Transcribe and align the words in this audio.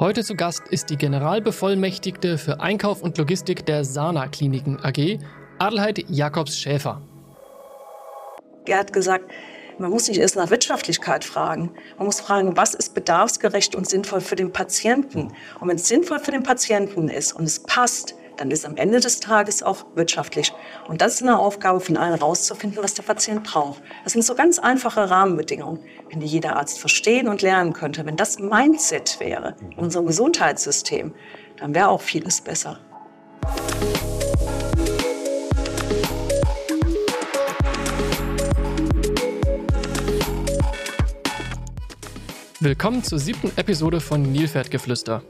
Heute 0.00 0.22
zu 0.22 0.36
Gast 0.36 0.62
ist 0.70 0.90
die 0.90 0.96
Generalbevollmächtigte 0.96 2.38
für 2.38 2.60
Einkauf 2.60 3.02
und 3.02 3.18
Logistik 3.18 3.66
der 3.66 3.84
Sana 3.84 4.28
Kliniken 4.28 4.78
AG, 4.80 5.18
Adelheid 5.58 6.08
Jakobs 6.08 6.56
Schäfer. 6.56 7.02
Er 8.64 8.78
hat 8.78 8.92
gesagt, 8.92 9.28
man 9.80 9.90
muss 9.90 10.06
nicht 10.06 10.20
erst 10.20 10.36
nach 10.36 10.50
Wirtschaftlichkeit 10.50 11.24
fragen. 11.24 11.72
Man 11.96 12.06
muss 12.06 12.20
fragen, 12.20 12.56
was 12.56 12.74
ist 12.74 12.94
bedarfsgerecht 12.94 13.74
und 13.74 13.88
sinnvoll 13.88 14.20
für 14.20 14.36
den 14.36 14.52
Patienten. 14.52 15.32
Und 15.58 15.68
wenn 15.68 15.74
es 15.74 15.88
sinnvoll 15.88 16.20
für 16.20 16.30
den 16.30 16.44
Patienten 16.44 17.08
ist 17.08 17.32
und 17.32 17.42
es 17.42 17.58
passt, 17.64 18.14
dann 18.38 18.50
ist 18.50 18.64
am 18.64 18.76
Ende 18.76 19.00
des 19.00 19.20
Tages 19.20 19.62
auch 19.62 19.84
wirtschaftlich. 19.94 20.52
Und 20.86 21.00
das 21.00 21.14
ist 21.14 21.22
eine 21.22 21.38
Aufgabe 21.38 21.80
von 21.80 21.96
allen 21.96 22.14
rauszufinden, 22.14 22.82
was 22.82 22.94
der 22.94 23.02
Patient 23.02 23.42
braucht. 23.42 23.82
Das 24.04 24.12
sind 24.12 24.24
so 24.24 24.34
ganz 24.34 24.58
einfache 24.58 25.10
Rahmenbedingungen. 25.10 25.80
Wenn 26.10 26.20
die 26.20 26.26
jeder 26.26 26.56
Arzt 26.56 26.78
verstehen 26.78 27.28
und 27.28 27.42
lernen 27.42 27.72
könnte, 27.72 28.06
wenn 28.06 28.16
das 28.16 28.38
Mindset 28.38 29.18
wäre 29.20 29.56
in 29.60 29.74
unserem 29.74 30.06
Gesundheitssystem, 30.06 31.14
dann 31.56 31.74
wäre 31.74 31.88
auch 31.88 32.00
vieles 32.00 32.40
besser. 32.40 32.78
Willkommen 42.60 43.04
zur 43.04 43.18
siebten 43.18 43.52
Episode 43.56 44.00
von 44.00 44.22
Nilpferdgeflüster. 44.32 45.22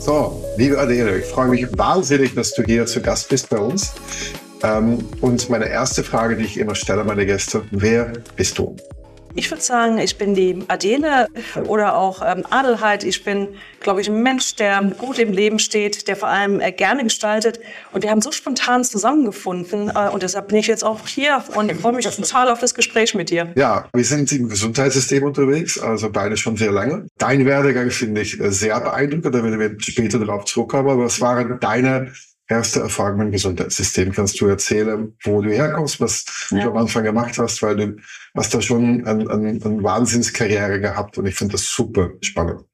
So, 0.00 0.42
liebe 0.56 0.76
Adele, 0.78 1.18
ich 1.18 1.26
freue 1.26 1.48
mich 1.48 1.66
wahnsinnig, 1.78 2.34
dass 2.34 2.52
du 2.52 2.64
hier 2.64 2.86
zu 2.86 3.00
Gast 3.00 3.28
bist 3.28 3.48
bei 3.48 3.58
uns. 3.58 3.92
Ähm, 4.64 5.06
und 5.20 5.50
meine 5.50 5.68
erste 5.68 6.02
Frage, 6.02 6.36
die 6.36 6.44
ich 6.44 6.58
immer 6.58 6.74
stelle 6.74 7.04
meine 7.04 7.26
Gäste, 7.26 7.64
wer 7.70 8.12
bist 8.36 8.58
du? 8.58 8.74
Ich 9.36 9.50
würde 9.50 9.62
sagen, 9.62 9.98
ich 9.98 10.16
bin 10.16 10.36
die 10.36 10.62
Adele 10.68 11.26
oder 11.66 11.96
auch 11.96 12.22
ähm, 12.24 12.44
Adelheid. 12.50 13.02
Ich 13.02 13.24
bin, 13.24 13.48
glaube 13.80 14.00
ich, 14.00 14.08
ein 14.08 14.22
Mensch, 14.22 14.54
der 14.54 14.80
gut 14.96 15.18
im 15.18 15.32
Leben 15.32 15.58
steht, 15.58 16.06
der 16.06 16.14
vor 16.14 16.28
allem 16.28 16.60
äh, 16.60 16.70
gerne 16.70 17.02
gestaltet. 17.02 17.58
Und 17.90 18.04
wir 18.04 18.10
haben 18.10 18.20
so 18.20 18.30
spontan 18.30 18.84
zusammengefunden. 18.84 19.90
Äh, 19.90 20.08
und 20.10 20.22
deshalb 20.22 20.48
bin 20.48 20.58
ich 20.58 20.68
jetzt 20.68 20.84
auch 20.84 21.08
hier 21.08 21.42
und 21.56 21.72
freue 21.72 21.94
mich 21.94 22.06
total 22.06 22.48
auf 22.48 22.60
das 22.60 22.74
Gespräch 22.74 23.16
mit 23.16 23.30
dir. 23.30 23.52
Ja, 23.56 23.88
wir 23.92 24.04
sind 24.04 24.30
im 24.30 24.48
Gesundheitssystem 24.48 25.24
unterwegs, 25.24 25.80
also 25.80 26.10
beide 26.10 26.36
schon 26.36 26.56
sehr 26.56 26.70
lange. 26.70 27.08
Dein 27.18 27.44
Werdegang 27.44 27.90
finde 27.90 28.20
ich 28.20 28.38
äh, 28.38 28.52
sehr 28.52 28.80
beeindruckend, 28.80 29.34
da 29.34 29.42
werden 29.42 29.58
wir 29.58 29.74
später 29.80 30.20
darauf 30.20 30.44
zurückkommen. 30.44 30.88
Aber 30.88 31.04
was 31.06 31.20
waren 31.20 31.58
deine 31.58 32.12
erste 32.48 32.80
Erfahrung 32.80 33.20
im 33.20 33.30
Gesundheitssystem. 33.30 34.12
Kannst 34.12 34.40
du 34.40 34.46
erzählen, 34.46 35.16
wo 35.24 35.40
du 35.40 35.50
herkommst, 35.50 36.00
was 36.00 36.24
ja. 36.50 36.64
du 36.64 36.70
am 36.70 36.76
Anfang 36.76 37.04
gemacht 37.04 37.38
hast, 37.38 37.62
weil 37.62 37.76
du 37.76 37.96
hast 38.34 38.54
da 38.54 38.60
schon 38.60 39.06
eine 39.06 39.30
ein, 39.30 39.62
ein 39.62 39.82
Wahnsinnskarriere 39.82 40.80
gehabt 40.80 41.18
und 41.18 41.26
ich 41.26 41.34
finde 41.34 41.52
das 41.52 41.68
super 41.68 42.10
spannend. 42.20 42.64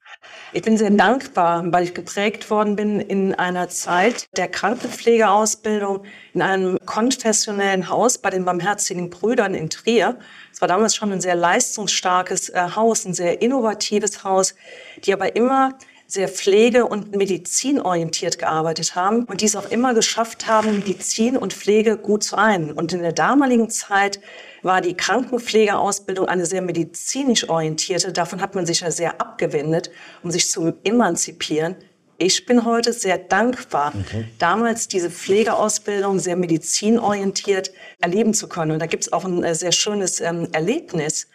Ich 0.52 0.62
bin 0.62 0.76
sehr 0.76 0.90
dankbar, 0.90 1.64
weil 1.72 1.84
ich 1.84 1.94
geprägt 1.94 2.50
worden 2.50 2.74
bin 2.74 2.98
in 2.98 3.34
einer 3.34 3.68
Zeit 3.68 4.26
der 4.36 4.48
Krankenpflegeausbildung 4.48 6.02
in 6.34 6.42
einem 6.42 6.78
konfessionellen 6.84 7.88
Haus 7.88 8.18
bei 8.18 8.30
den 8.30 8.44
Barmherzigen 8.44 9.10
Brüdern 9.10 9.54
in 9.54 9.70
Trier. 9.70 10.18
Es 10.52 10.60
war 10.60 10.66
damals 10.66 10.96
schon 10.96 11.12
ein 11.12 11.20
sehr 11.20 11.36
leistungsstarkes 11.36 12.48
äh, 12.48 12.70
Haus, 12.74 13.04
ein 13.04 13.14
sehr 13.14 13.40
innovatives 13.40 14.24
Haus, 14.24 14.56
die 15.04 15.12
aber 15.12 15.36
immer 15.36 15.78
sehr 16.10 16.28
pflege- 16.28 16.86
und 16.86 17.14
medizinorientiert 17.14 18.38
gearbeitet 18.38 18.96
haben 18.96 19.24
und 19.24 19.42
dies 19.42 19.54
auch 19.54 19.70
immer 19.70 19.94
geschafft 19.94 20.48
haben, 20.48 20.78
Medizin 20.78 21.36
und 21.36 21.52
Pflege 21.52 21.96
gut 21.96 22.24
zu 22.24 22.36
einen. 22.36 22.72
Und 22.72 22.92
in 22.92 23.02
der 23.02 23.12
damaligen 23.12 23.70
Zeit 23.70 24.20
war 24.62 24.80
die 24.80 24.94
Krankenpflegeausbildung 24.94 26.26
eine 26.26 26.46
sehr 26.46 26.62
medizinisch 26.62 27.48
orientierte. 27.48 28.12
Davon 28.12 28.40
hat 28.40 28.56
man 28.56 28.66
sich 28.66 28.80
ja 28.80 28.90
sehr 28.90 29.20
abgewendet, 29.20 29.90
um 30.24 30.32
sich 30.32 30.50
zu 30.50 30.72
emanzipieren. 30.82 31.76
Ich 32.18 32.44
bin 32.44 32.64
heute 32.64 32.92
sehr 32.92 33.16
dankbar, 33.16 33.94
okay. 33.98 34.26
damals 34.38 34.88
diese 34.88 35.10
Pflegeausbildung 35.10 36.18
sehr 36.18 36.36
medizinorientiert 36.36 37.72
erleben 38.00 38.34
zu 38.34 38.48
können. 38.48 38.72
Und 38.72 38.80
da 38.80 38.86
gibt 38.86 39.04
es 39.04 39.12
auch 39.12 39.24
ein 39.24 39.44
äh, 39.44 39.54
sehr 39.54 39.72
schönes 39.72 40.20
ähm, 40.20 40.48
Erlebnis 40.52 41.28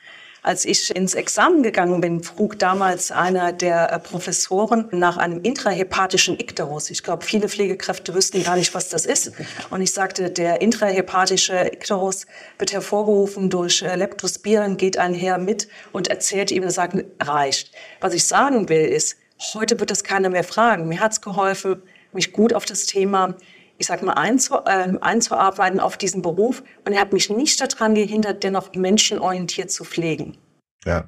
als 0.45 0.63
ich 0.63 0.95
ins 0.95 1.15
Examen 1.15 1.63
gegangen 1.63 2.01
bin, 2.01 2.21
frug 2.21 2.59
damals 2.59 3.11
einer 3.11 3.51
der 3.51 3.91
äh, 3.91 3.97
Professoren 3.97 4.87
nach 4.91 5.17
einem 5.17 5.41
intrahepatischen 5.41 6.39
Ikterus. 6.39 6.91
Ich 6.91 7.01
glaube, 7.01 7.25
viele 7.25 7.49
Pflegekräfte 7.49 8.13
wüssten 8.13 8.43
gar 8.43 8.55
nicht, 8.55 8.75
was 8.75 8.89
das 8.89 9.07
ist. 9.07 9.31
Und 9.71 9.81
ich 9.81 9.91
sagte, 9.91 10.29
der 10.29 10.61
intrahepatische 10.61 11.71
Ikterus 11.73 12.27
wird 12.59 12.73
hervorgerufen 12.73 13.49
durch 13.49 13.81
äh, 13.81 13.95
Leptospiren, 13.95 14.77
geht 14.77 14.99
einher 14.99 15.39
mit 15.39 15.67
und 15.91 16.09
erzählt 16.09 16.51
ihm, 16.51 16.61
er 16.61 16.69
sagt, 16.69 16.95
reicht. 17.19 17.71
Was 17.99 18.13
ich 18.13 18.27
sagen 18.27 18.69
will, 18.69 18.85
ist, 18.85 19.17
heute 19.55 19.79
wird 19.79 19.89
das 19.89 20.03
keiner 20.03 20.29
mehr 20.29 20.43
fragen. 20.43 20.87
Mir 20.87 20.99
hat 20.99 21.13
es 21.13 21.21
geholfen, 21.21 21.81
mich 22.13 22.33
gut 22.33 22.53
auf 22.53 22.65
das 22.65 22.85
Thema 22.85 23.35
ich 23.77 23.87
sag 23.87 24.01
mal, 24.03 24.13
einzu, 24.13 24.55
äh, 24.65 24.93
einzuarbeiten 25.01 25.79
auf 25.79 25.97
diesen 25.97 26.21
Beruf. 26.21 26.63
Und 26.85 26.93
er 26.93 27.01
hat 27.01 27.13
mich 27.13 27.29
nicht 27.29 27.59
daran 27.59 27.95
gehindert, 27.95 28.43
dennoch 28.43 28.73
menschenorientiert 28.73 29.71
zu 29.71 29.83
pflegen. 29.83 30.37
Ja. 30.85 31.07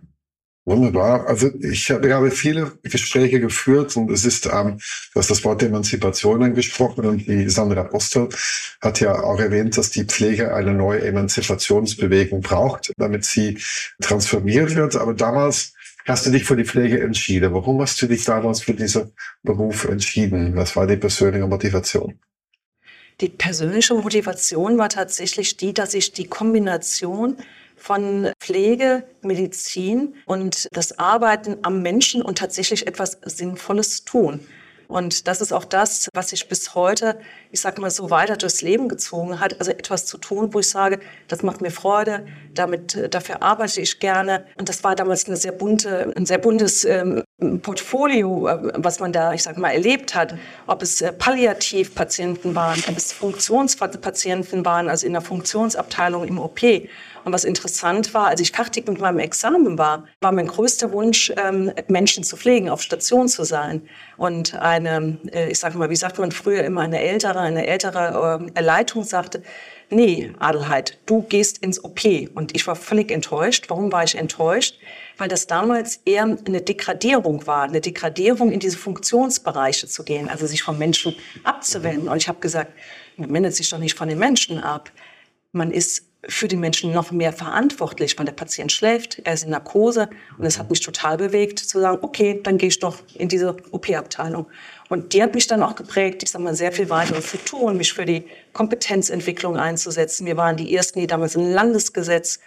Wunderbar. 0.68 1.25
Also 1.28 1.50
ich 1.62 1.90
habe 1.92 2.30
viele 2.30 2.74
Gespräche 2.84 3.40
geführt 3.40 3.96
und 3.96 4.12
es 4.12 4.25
ist, 4.25 4.48
ähm, 4.48 4.80
du 5.14 5.19
hast 5.22 5.31
das 5.31 5.42
Wort 5.46 5.64
Emanzipation 5.64 6.44
angesprochen 6.44 7.06
und 7.06 7.25
die 7.25 7.50
Sandra 7.50 7.84
Postel 7.84 8.28
hat 8.81 9.00
ja 9.00 9.14
auch 9.14 9.40
erwähnt, 9.40 9.78
dass 9.78 9.92
die 9.92 10.04
Pflege 10.04 10.54
eine 10.54 10.74
neue 10.74 11.06
Emanzipationsbewegung 11.06 12.42
braucht, 12.42 12.92
damit 12.98 13.24
sie 13.24 13.58
transformiert 14.02 14.75
wird. 14.75 14.98
Aber 14.98 15.14
damals 15.14 15.72
hast 16.06 16.25
du 16.25 16.31
dich 16.31 16.44
für 16.44 16.58
die 16.58 16.66
Pflege 16.66 17.00
entschieden. 17.00 17.54
Warum 17.54 17.80
hast 17.80 18.02
du 18.02 18.08
dich 18.08 18.25
damals 18.25 18.62
für 18.62 18.74
diesen 18.74 19.14
Beruf 19.44 19.86
entschieden? 19.86 20.54
Was 20.58 20.75
war 20.75 20.86
die 20.86 20.98
persönliche 20.98 21.48
Motivation? 21.48 22.19
Die 23.19 23.30
persönliche 23.30 23.96
Motivation 23.96 24.78
war 24.78 24.90
tatsächlich 24.90 25.58
die, 25.58 25.74
dass 25.74 25.96
ich 25.96 26.12
die 26.12 26.28
Kombination 26.28 27.38
von 27.75 28.31
Pflege, 28.40 29.08
Medizin 29.22 30.14
und 30.25 30.68
das 30.72 31.00
Arbeiten 31.00 31.58
am 31.64 31.81
Menschen 31.81 32.22
und 32.22 32.38
tatsächlich 32.38 32.86
etwas 32.86 33.18
Sinnvolles 33.24 34.06
tun. 34.06 34.40
Und 34.88 35.28
das 35.28 35.42
ist 35.42 35.51
auch 35.51 35.66
das, 35.66 36.10
was 36.13 36.30
sich 36.30 36.48
bis 36.48 36.74
heute, 36.74 37.19
ich 37.51 37.60
sage 37.60 37.81
mal 37.81 37.92
so, 37.92 38.10
weiter 38.10 38.38
durchs 38.38 38.62
Leben 38.62 38.88
gezogen 38.88 39.39
hat. 39.39 39.60
Also 39.60 39.72
etwas 39.72 40.06
zu 40.06 40.18
tun, 40.18 40.54
wo 40.54 40.60
ich 40.60 40.69
sage, 40.69 41.00
das 41.28 41.44
macht 41.44 41.62
mir 41.62 41.72
Freude, 41.72 42.25
damit, 42.54 42.95
äh, 42.95 43.10
dafür 43.10 43.44
arbeite 43.44 43.81
ich 43.81 44.00
gerne. 44.00 44.45
Und 44.57 44.69
das 44.69 44.84
war 44.84 44.95
damals 44.95 45.28
eine 45.28 45.36
sehr 45.36 45.51
bunte, 45.51 46.13
ein 46.16 46.25
sehr 46.25 46.38
buntes 46.38 46.86
ähm, 46.86 47.24
Portfolio, 47.62 48.48
äh, 48.48 48.72
was 48.75 49.00
man 49.00 49.12
da, 49.12 49.34
ich 49.34 49.44
sage 49.44 49.60
mal, 49.60 49.72
erlebt 49.72 50.16
hat. 50.16 50.36
Ob 50.68 50.81
es 50.81 51.01
äh, 51.01 51.12
Palliativpatienten 51.12 52.56
waren, 52.56 52.81
ob 52.88 52.95
es 52.95 53.12
Funktionspatienten 53.12 54.63
waren, 54.66 54.90
also 54.90 55.06
in 55.06 55.13
der 55.13 55.22
Funktionsabteilung 55.22 56.25
im 56.28 56.40
OP. 56.40 56.62
Und 57.28 57.34
was 57.34 57.44
interessant 57.44 58.14
war, 58.14 58.28
als 58.28 58.40
ich 58.40 58.54
fertig 58.54 58.88
mit 58.88 59.02
meinem 59.02 59.20
Examen 59.20 59.78
war, 59.78 60.06
war 60.22 60.32
mein 60.32 60.48
größter 60.48 60.94
Wunsch, 60.94 61.30
ähm, 61.36 61.74
Menschen 61.90 62.24
zu 62.24 62.38
pflegen, 62.38 62.70
auf 62.70 62.82
Station 62.82 63.28
zu 63.28 63.44
sein. 63.44 63.82
Und 64.16 64.56
eine, 64.56 65.18
äh, 65.34 65.50
ich 65.50 65.60
sage 65.60 65.78
mal, 65.78 65.90
wie 65.90 65.98
sagt 65.98 66.20
man 66.20 66.32
früher 66.32 66.64
immer, 66.64 66.84
eine 66.84 67.02
ältere, 67.02 67.42
eine 67.42 67.68
ältere 67.68 68.40
ähm, 68.40 68.64
Leitung 68.64 69.04
sagte, 69.04 69.44
nee, 69.90 70.32
Adelheid, 70.40 71.00
du 71.06 71.22
gehst 71.22 71.58
ins 71.58 71.84
OP. 71.84 72.00
Und 72.34 72.56
ich 72.56 72.66
war 72.66 72.78
völlig 72.78 73.12
enttäuscht. 73.12 73.66
Warum 73.68 73.92
war 73.92 74.06
ich 74.06 74.16
enttäuscht? 74.16 74.80
Weil 75.18 75.28
das 75.28 75.48
damals 75.48 76.00
eher 76.06 76.24
eine 76.24 76.62
Degradierung 76.62 77.46
war, 77.46 77.64
eine 77.64 77.82
Degradierung 77.82 78.54
in 78.54 78.62
diese 78.62 78.78
Funktionsbereiche 78.78 79.88
zu 79.88 80.06
gehen, 80.06 80.30
also 80.30 80.48
sich 80.48 80.64
vom 80.64 80.78
Menschen 80.78 81.14
abzuwenden. 81.44 82.08
Und 82.08 82.16
ich 82.16 82.30
habe 82.30 82.40
gesagt, 82.40 82.72
man 83.18 83.34
wendet 83.34 83.54
sich 83.54 83.70
doch 83.70 83.80
nicht 83.80 83.98
von 83.98 84.08
den 84.08 84.18
Menschen 84.18 84.64
ab. 84.64 84.94
Man 85.52 85.72
ist 85.72 86.08
für 86.28 86.48
die 86.48 86.56
Menschen 86.56 86.92
noch 86.92 87.12
mehr 87.12 87.32
verantwortlich, 87.32 88.18
weil 88.18 88.26
der 88.26 88.34
Patient 88.34 88.72
schläft, 88.72 89.22
er 89.24 89.34
ist 89.34 89.44
in 89.44 89.52
Narkose 89.52 90.10
und 90.38 90.46
es 90.46 90.60
hat 90.60 90.70
mich 90.70 90.82
total 90.82 91.18
bewegt 91.18 91.60
zu 91.60 91.80
sagen, 91.80 92.00
okay, 92.02 92.40
dann 92.44 92.58
gehe 92.58 92.70
ich 92.70 92.80
doch 92.80 92.98
in 93.14 93.30
diese 93.30 93.56
OP-Abteilung. 93.72 94.48
Und 94.90 95.14
die 95.14 95.24
hat 95.24 95.34
mich 95.34 95.48
dann 95.48 95.64
auch 95.64 95.76
geprägt, 95.76 96.24
ich 96.24 96.32
sage 96.32 96.44
mal, 96.44 96.56
sehr 96.56 96.72
viel 96.72 96.90
weiter 96.90 97.22
zu 97.22 97.38
tun, 97.38 97.78
mich 97.78 97.94
für 97.94 98.06
die 98.06 98.26
Kompetenzentwicklung 98.54 99.58
einzusetzen. 99.58 100.26
Wir 100.26 100.38
waren 100.38 100.58
die 100.58 100.74
Ersten, 100.76 101.00
die 101.00 101.08
damals 101.08 101.36
ein 101.36 101.52
Landesgesetz 101.52 102.40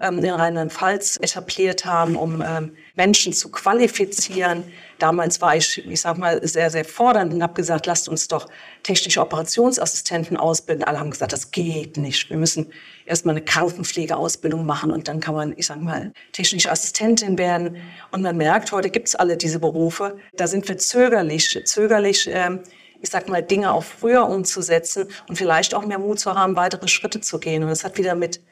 ähm, 0.00 0.18
in 0.18 0.30
Rheinland-Pfalz 0.30 1.18
etabliert 1.20 1.84
haben, 1.84 2.16
um 2.16 2.42
ähm, 2.46 2.72
Menschen 2.94 3.32
zu 3.32 3.50
qualifizieren. 3.50 4.64
Damals 5.00 5.40
war 5.40 5.56
ich, 5.56 5.84
ich 5.86 6.00
sag 6.02 6.18
mal, 6.18 6.46
sehr, 6.46 6.70
sehr 6.70 6.84
fordernd 6.84 7.32
und 7.32 7.42
habe 7.42 7.54
gesagt, 7.54 7.86
lasst 7.86 8.08
uns 8.08 8.28
doch 8.28 8.46
technische 8.82 9.20
Operationsassistenten 9.22 10.36
ausbilden. 10.36 10.84
Alle 10.84 11.00
haben 11.00 11.10
gesagt, 11.10 11.32
das 11.32 11.50
geht 11.50 11.96
nicht. 11.96 12.28
Wir 12.28 12.36
müssen 12.36 12.70
erstmal 13.06 13.34
eine 13.34 13.44
Krankenpflegeausbildung 13.44 14.66
machen 14.66 14.92
und 14.92 15.08
dann 15.08 15.20
kann 15.20 15.34
man, 15.34 15.54
ich 15.56 15.66
sag 15.66 15.80
mal, 15.80 16.12
technische 16.32 16.70
Assistentin 16.70 17.38
werden. 17.38 17.78
Und 18.12 18.20
man 18.20 18.36
merkt, 18.36 18.70
heute 18.72 18.90
gibt's 18.90 19.14
alle 19.14 19.38
diese 19.38 19.58
Berufe. 19.58 20.18
Da 20.36 20.46
sind 20.46 20.68
wir 20.68 20.76
zögerlich, 20.76 21.58
zögerlich, 21.64 22.28
ähm, 22.30 22.60
ich 23.00 23.08
sag 23.08 23.26
mal, 23.30 23.42
Dinge 23.42 23.72
auch 23.72 23.84
früher 23.84 24.28
umzusetzen 24.28 25.08
und 25.28 25.36
vielleicht 25.36 25.74
auch 25.74 25.86
mehr 25.86 25.98
Mut 25.98 26.20
zu 26.20 26.34
haben, 26.34 26.56
weitere 26.56 26.88
Schritte 26.88 27.22
zu 27.22 27.38
gehen. 27.38 27.62
Und 27.62 27.70
das 27.70 27.84
hat 27.84 27.96
wieder 27.96 28.14
mit 28.14 28.42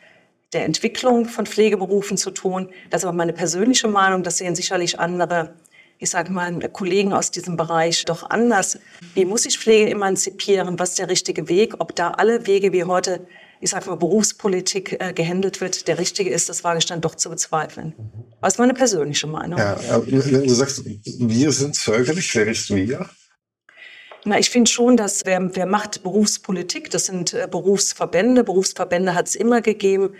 der 0.55 0.65
Entwicklung 0.65 1.27
von 1.27 1.45
Pflegeberufen 1.45 2.17
zu 2.17 2.31
tun. 2.31 2.71
Das 2.89 3.03
ist 3.03 3.05
aber 3.05 3.17
meine 3.17 3.35
persönliche 3.35 3.89
Meinung. 3.89 4.23
Das 4.23 4.39
sehen 4.39 4.55
sicherlich 4.55 4.99
andere, 4.99 5.55
ich 5.99 6.11
sage 6.11 6.33
mal, 6.33 6.59
Kollegen 6.71 7.13
aus 7.13 7.31
diesem 7.31 7.57
Bereich 7.57 8.05
doch 8.05 8.29
anders. 8.31 8.79
Wie 9.15 9.25
muss 9.25 9.43
sich 9.43 9.59
Pflege 9.59 9.91
emanzipieren? 9.91 10.79
Was 10.79 10.91
ist 10.91 10.99
der 10.99 11.09
richtige 11.09 11.49
Weg? 11.49 11.75
Ob 11.79 11.95
da 11.97 12.11
alle 12.13 12.47
Wege 12.47 12.73
wie 12.73 12.85
heute, 12.85 13.27
ich 13.61 13.71
sage 13.71 13.91
mal, 13.91 13.97
Berufspolitik 13.97 14.97
äh, 15.01 15.13
gehandelt 15.13 15.61
wird, 15.61 15.89
der 15.89 15.99
richtige 15.99 16.31
ist, 16.31 16.49
das 16.49 16.63
wage 16.63 16.79
ich 16.79 16.87
dann 16.87 17.01
doch 17.01 17.17
zu 17.17 17.31
bezweifeln. 17.31 17.95
Das 18.41 18.55
ist 18.55 18.59
meine 18.59 18.75
persönliche 18.75 19.27
Meinung. 19.27 19.59
Ja, 19.59 19.77
wenn 20.07 20.47
du 20.47 20.55
sagst, 20.55 20.85
wir 20.85 21.53
sind 21.53 21.75
zögerlich, 21.75 22.33
wer 22.35 22.47
ist 22.47 22.75
wir? 22.75 23.09
Na, 24.25 24.39
ich 24.39 24.51
finde 24.51 24.71
schon, 24.71 24.97
dass 24.97 25.25
wer, 25.25 25.55
wer 25.57 25.67
macht 25.67 26.03
Berufspolitik, 26.03 26.91
das 26.91 27.07
sind 27.07 27.35
äh, 27.35 27.49
Berufsverbände. 27.51 28.45
Berufsverbände 28.45 29.15
hat 29.15 29.29
es 29.29 29.35
immer 29.35 29.63
gegeben. 29.63 30.11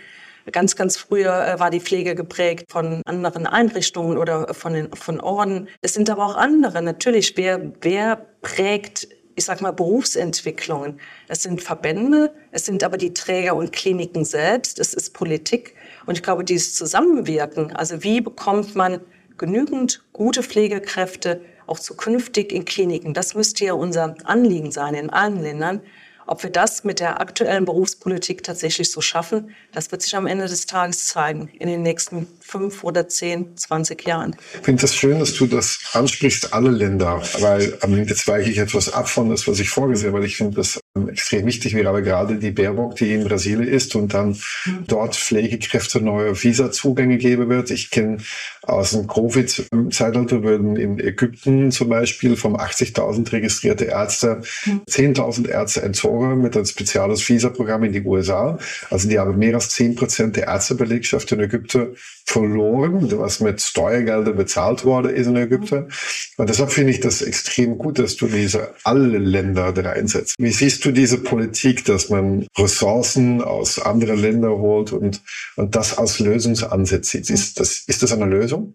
Ganz, 0.51 0.75
ganz 0.75 0.97
früher 0.97 1.45
äh, 1.45 1.59
war 1.59 1.69
die 1.69 1.79
Pflege 1.79 2.15
geprägt 2.15 2.71
von 2.71 3.01
anderen 3.05 3.45
Einrichtungen 3.45 4.17
oder 4.17 4.53
von, 4.53 4.73
den, 4.73 4.95
von 4.95 5.19
Orden. 5.19 5.67
Es 5.81 5.93
sind 5.93 6.09
aber 6.09 6.25
auch 6.25 6.35
andere. 6.35 6.81
Natürlich, 6.81 7.35
wer, 7.37 7.71
wer 7.81 8.25
prägt 8.41 9.07
ich 9.39 9.45
sag 9.45 9.61
mal, 9.61 9.71
Berufsentwicklungen. 9.71 10.99
Es 11.29 11.43
sind 11.43 11.63
Verbände, 11.63 12.33
es 12.51 12.65
sind 12.65 12.83
aber 12.83 12.97
die 12.97 13.13
Träger 13.13 13.55
und 13.55 13.71
Kliniken 13.71 14.25
selbst, 14.25 14.79
es 14.79 14.93
ist 14.93 15.13
Politik. 15.13 15.75
Und 16.05 16.17
ich 16.17 16.23
glaube, 16.23 16.43
dieses 16.43 16.75
Zusammenwirken, 16.75 17.73
also 17.73 18.03
wie 18.03 18.19
bekommt 18.19 18.75
man 18.75 18.99
genügend 19.37 20.03
gute 20.11 20.43
Pflegekräfte 20.43 21.39
auch 21.67 21.79
zukünftig 21.79 22.51
in 22.51 22.65
Kliniken, 22.65 23.13
das 23.13 23.33
müsste 23.33 23.63
ja 23.63 23.73
unser 23.73 24.15
Anliegen 24.25 24.71
sein 24.71 24.93
in 24.93 25.09
allen 25.09 25.41
Ländern, 25.41 25.81
ob 26.29 26.43
wir 26.43 26.51
das 26.51 26.83
mit 26.83 26.99
der 26.99 27.19
aktuellen 27.19 27.65
Berufspolitik 27.65 28.43
tatsächlich 28.43 28.91
so 28.91 29.01
schaffen, 29.01 29.49
das 29.71 29.91
wird 29.91 30.03
sich 30.03 30.15
am 30.15 30.27
Ende 30.27 30.47
des 30.47 30.67
Tages 30.67 31.07
zeigen, 31.07 31.49
in 31.59 31.67
den 31.67 31.81
nächsten 31.81 32.27
fünf 32.39 32.83
oder 32.83 33.07
zehn, 33.07 33.57
zwanzig 33.57 34.05
Jahren. 34.05 34.35
Ich 34.53 34.61
finde 34.61 34.81
das 34.81 34.95
schön, 34.95 35.19
dass 35.19 35.33
du 35.33 35.47
das 35.47 35.79
ansprichst, 35.93 36.53
alle 36.53 36.69
Länder, 36.69 37.23
weil 37.39 37.77
ähm, 37.81 38.05
jetzt 38.07 38.27
weiche 38.27 38.51
ich 38.51 38.59
etwas 38.59 38.93
ab 38.93 39.09
von 39.09 39.29
das, 39.29 39.47
was 39.47 39.59
ich 39.59 39.69
vorgesehen 39.69 40.11
habe, 40.11 40.21
weil 40.21 40.27
ich 40.27 40.37
finde 40.37 40.57
das 40.57 40.79
ähm, 40.95 41.09
extrem 41.09 41.47
wichtig. 41.47 41.75
Wir 41.75 41.87
haben 41.87 42.03
gerade 42.03 42.35
die 42.35 42.51
Baerbock, 42.51 42.95
die 42.95 43.11
in 43.13 43.23
Brasilien 43.23 43.67
ist 43.67 43.95
und 43.95 44.13
dann 44.13 44.37
mhm. 44.65 44.83
dort 44.87 45.15
Pflegekräfte 45.15 45.99
neue 45.99 46.41
Visazugänge 46.41 47.17
geben 47.17 47.49
wird. 47.49 47.71
Ich 47.71 47.89
kenne 47.89 48.17
aus 48.61 48.91
dem 48.91 49.07
Covid-Zeitalter 49.07 50.43
würden 50.43 50.75
in 50.75 50.99
Ägypten 50.99 51.71
zum 51.71 51.89
Beispiel 51.89 52.35
vom 52.35 52.55
80.000 52.55 53.31
registrierte 53.31 53.85
Ärzte 53.85 54.41
mhm. 54.65 54.81
10.000 54.87 55.49
Ärzte 55.49 55.81
entzogen 55.81 56.18
mit 56.19 56.55
einem 56.55 56.65
spezielles 56.65 57.27
Visa-Programm 57.27 57.83
in 57.83 57.93
die 57.93 58.03
USA. 58.03 58.57
Also 58.89 59.09
die 59.09 59.19
haben 59.19 59.37
mehr 59.37 59.55
als 59.55 59.69
10 59.69 59.95
Prozent 59.95 60.35
der 60.35 60.47
Ärztebelegschaft 60.47 61.31
in 61.31 61.39
Ägypten 61.39 61.95
verloren, 62.25 63.11
was 63.17 63.39
mit 63.39 63.61
Steuergeldern 63.61 64.35
bezahlt 64.35 64.85
worden 64.85 65.13
ist 65.13 65.27
in 65.27 65.35
Ägypten. 65.35 65.91
Und 66.37 66.49
deshalb 66.49 66.71
finde 66.71 66.91
ich 66.91 66.99
das 66.99 67.21
extrem 67.21 67.77
gut, 67.77 67.99
dass 67.99 68.15
du 68.17 68.27
diese 68.27 68.73
alle 68.83 69.17
Länder 69.17 69.71
da 69.71 69.89
einsetzt. 69.89 70.35
Wie 70.37 70.51
siehst 70.51 70.85
du 70.85 70.91
diese 70.91 71.17
Politik, 71.17 71.85
dass 71.85 72.09
man 72.09 72.47
Ressourcen 72.57 73.41
aus 73.41 73.79
anderen 73.79 74.19
Ländern 74.19 74.59
holt 74.59 74.93
und, 74.93 75.21
und 75.55 75.75
das 75.75 75.97
als 75.97 76.19
Lösungsansatz 76.19 77.09
sieht? 77.09 77.29
Ist 77.29 77.59
das, 77.59 77.83
ist 77.87 78.03
das 78.03 78.11
eine 78.11 78.25
Lösung? 78.25 78.73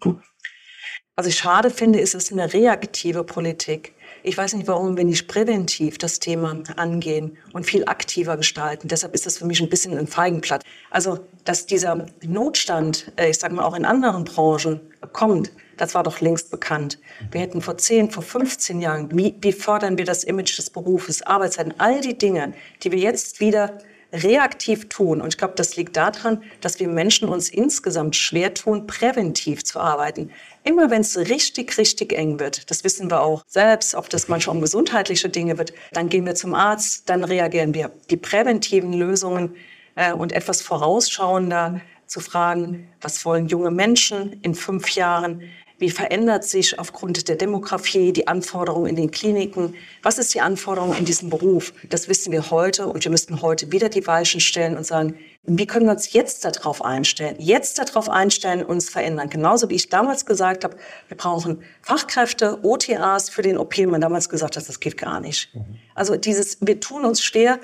Was 1.17 1.27
ich 1.27 1.37
schade 1.37 1.71
finde, 1.71 2.01
ist 2.01 2.15
es 2.15 2.33
eine 2.33 2.53
reaktive 2.53 3.23
Politik. 3.23 3.93
Ich 4.27 4.39
weiß 4.39 4.55
nicht, 4.55 4.67
warum 4.67 4.97
wir 4.97 5.05
nicht 5.05 5.29
präventiv 5.29 5.99
das 5.99 6.19
Thema 6.19 6.59
angehen 6.77 7.37
und 7.53 7.67
viel 7.67 7.85
aktiver 7.85 8.39
gestalten. 8.39 8.89
Deshalb 8.89 9.15
ist 9.15 9.27
das 9.27 9.37
für 9.37 9.45
mich 9.45 9.61
ein 9.61 9.69
bisschen 9.69 9.99
ein 9.99 10.07
Feigenblatt. 10.07 10.65
Also, 10.91 11.19
dass 11.45 11.67
dieser 11.67 12.07
Notstand, 12.23 13.13
äh, 13.17 13.29
ich 13.29 13.39
sage 13.39 13.55
mal 13.55 13.65
auch 13.65 13.77
in 13.77 13.85
anderen 13.85 14.25
Branchen 14.25 14.81
kommt, 15.13 15.53
das 15.77 15.95
war 15.95 16.05
doch 16.05 16.23
längst 16.23 16.51
bekannt. 16.51 16.99
Wir 17.33 17.43
hätten 17.43 17.61
vor 17.61 17.77
10, 17.77 18.13
vor 18.13 18.23
15 18.23 18.81
Jahren, 18.81 19.11
wie, 19.15 19.35
wie 19.43 19.53
fördern 19.53 19.99
wir 19.99 20.07
das 20.07 20.25
Image 20.25 20.57
des 20.57 20.71
Berufes, 20.71 21.21
Arbeitszeiten, 21.21 21.75
all 21.77 22.01
die 22.01 22.17
Dinge, 22.17 22.55
die 22.83 22.93
wir 22.93 22.99
jetzt 22.99 23.41
wieder 23.41 23.79
reaktiv 24.15 24.89
tun. 24.89 25.21
Und 25.21 25.29
ich 25.29 25.39
glaube, 25.39 25.55
das 25.57 25.77
liegt 25.77 25.97
daran, 25.97 26.43
dass 26.61 26.79
wir 26.81 26.89
Menschen 26.89 27.29
uns 27.29 27.51
insgesamt 27.51 28.17
schwer 28.17 28.55
tun, 28.55 28.87
präventiv 28.87 29.65
zu 29.65 29.81
arbeiten. 29.81 30.31
Immer 30.67 30.91
wenn 30.91 31.03
es 31.03 31.19
richtig, 31.19 31.77
richtig 31.77 32.15
eng 32.15 32.41
wird, 32.41 32.71
das 32.71 32.85
wissen 32.85 33.11
wir 33.11 33.21
auch 33.21 33.45
selbst, 33.47 33.95
ob 33.95 34.09
das 34.09 34.29
manchmal 34.29 34.57
um 34.57 34.63
gesundheitliche 34.63 35.29
Dinge 35.29 35.59
wird, 35.59 35.75
dann 35.93 36.09
gehen 36.09 36.25
wir 36.25 36.35
zum 36.35 36.55
Arzt, 36.55 37.11
dann 37.11 37.23
reagieren 37.23 37.75
wir. 37.75 37.93
Die 38.09 38.17
präventiven 38.17 38.95
Lösungen 38.95 39.57
äh, 39.95 40.15
und 40.15 40.33
etwas 40.33 40.63
vorausschauender 40.63 41.83
zu 42.07 42.21
fragen, 42.21 42.89
was 43.03 43.27
wollen 43.27 43.47
junge 43.49 43.71
Menschen 43.71 44.41
in 44.41 44.55
fünf 44.55 44.89
Jahren, 44.95 45.43
wie 45.85 45.91
verändert 45.91 46.45
sich 46.45 46.79
aufgrund 46.79 47.29
der 47.29 47.37
Demografie 47.37 48.15
die 48.15 48.27
Anforderung 48.27 48.87
in 48.87 48.97
den 48.97 49.11
Kliniken? 49.11 49.75
Was 50.03 50.17
ist 50.17 50.33
die 50.33 50.41
Anforderung 50.41 50.97
in 50.97 51.05
diesem 51.05 51.29
Beruf? 51.29 51.75
Das 51.91 52.09
wissen 52.09 52.33
wir 52.33 52.51
heute 52.51 52.87
und 52.87 53.05
wir 53.05 53.11
müssten 53.11 53.43
heute 53.43 53.71
wieder 53.71 53.91
die 53.91 54.07
Weichen 54.07 54.41
stellen 54.41 54.79
und 54.79 54.87
sagen, 54.87 55.19
wie 55.43 55.67
können 55.67 55.85
wir 55.85 55.93
uns 55.93 56.15
jetzt 56.15 56.43
darauf 56.47 56.83
einstellen? 56.83 57.37
Jetzt 57.39 57.79
darauf 57.79 58.09
einstellen, 58.09 58.65
uns 58.65 58.89
verändern. 58.89 59.29
Genauso 59.29 59.69
wie 59.69 59.75
ich 59.75 59.91
damals 59.91 60.25
gesagt 60.25 60.65
habe, 60.65 60.79
wir 61.09 61.19
brauchen 61.19 61.63
Fachkräfte, 61.83 62.61
OTAs 62.63 63.29
für 63.29 63.43
den 63.43 63.59
OP. 63.59 63.77
Man 63.77 64.01
damals 64.01 64.31
gesagt 64.31 64.57
hat, 64.57 64.67
das 64.67 64.81
geht 64.81 64.97
gar 64.97 65.21
nicht. 65.21 65.55
Mhm. 65.55 65.67
Also 65.95 66.17
dieses, 66.17 66.57
wir 66.63 66.81
tun 66.81 67.05
uns 67.05 67.23
schwer, 67.23 67.61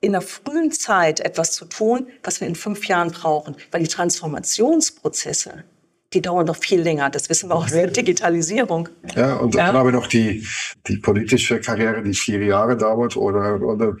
in 0.00 0.12
der 0.12 0.20
frühen 0.20 0.70
Zeit 0.70 1.18
etwas 1.18 1.50
zu 1.50 1.64
tun, 1.64 2.06
was 2.22 2.40
wir 2.40 2.46
in 2.46 2.54
fünf 2.54 2.86
Jahren 2.86 3.10
brauchen, 3.10 3.56
weil 3.72 3.82
die 3.82 3.88
Transformationsprozesse, 3.88 5.64
die 6.12 6.22
dauern 6.22 6.46
doch 6.46 6.56
viel 6.56 6.80
länger. 6.80 7.10
Das 7.10 7.28
wissen 7.28 7.50
wir 7.50 7.56
auch 7.56 7.64
aus 7.64 7.72
der 7.72 7.88
Digitalisierung. 7.88 8.88
Ja, 9.14 9.34
und 9.34 9.54
dann 9.54 9.74
ja. 9.74 9.78
habe 9.78 9.90
ich 9.90 9.94
noch 9.94 10.06
die, 10.06 10.46
die 10.86 10.96
politische 10.98 11.60
Karriere, 11.60 12.02
die 12.02 12.14
vier 12.14 12.44
Jahre 12.44 12.76
dauert 12.76 13.16
oder, 13.16 13.60
oder 13.60 13.96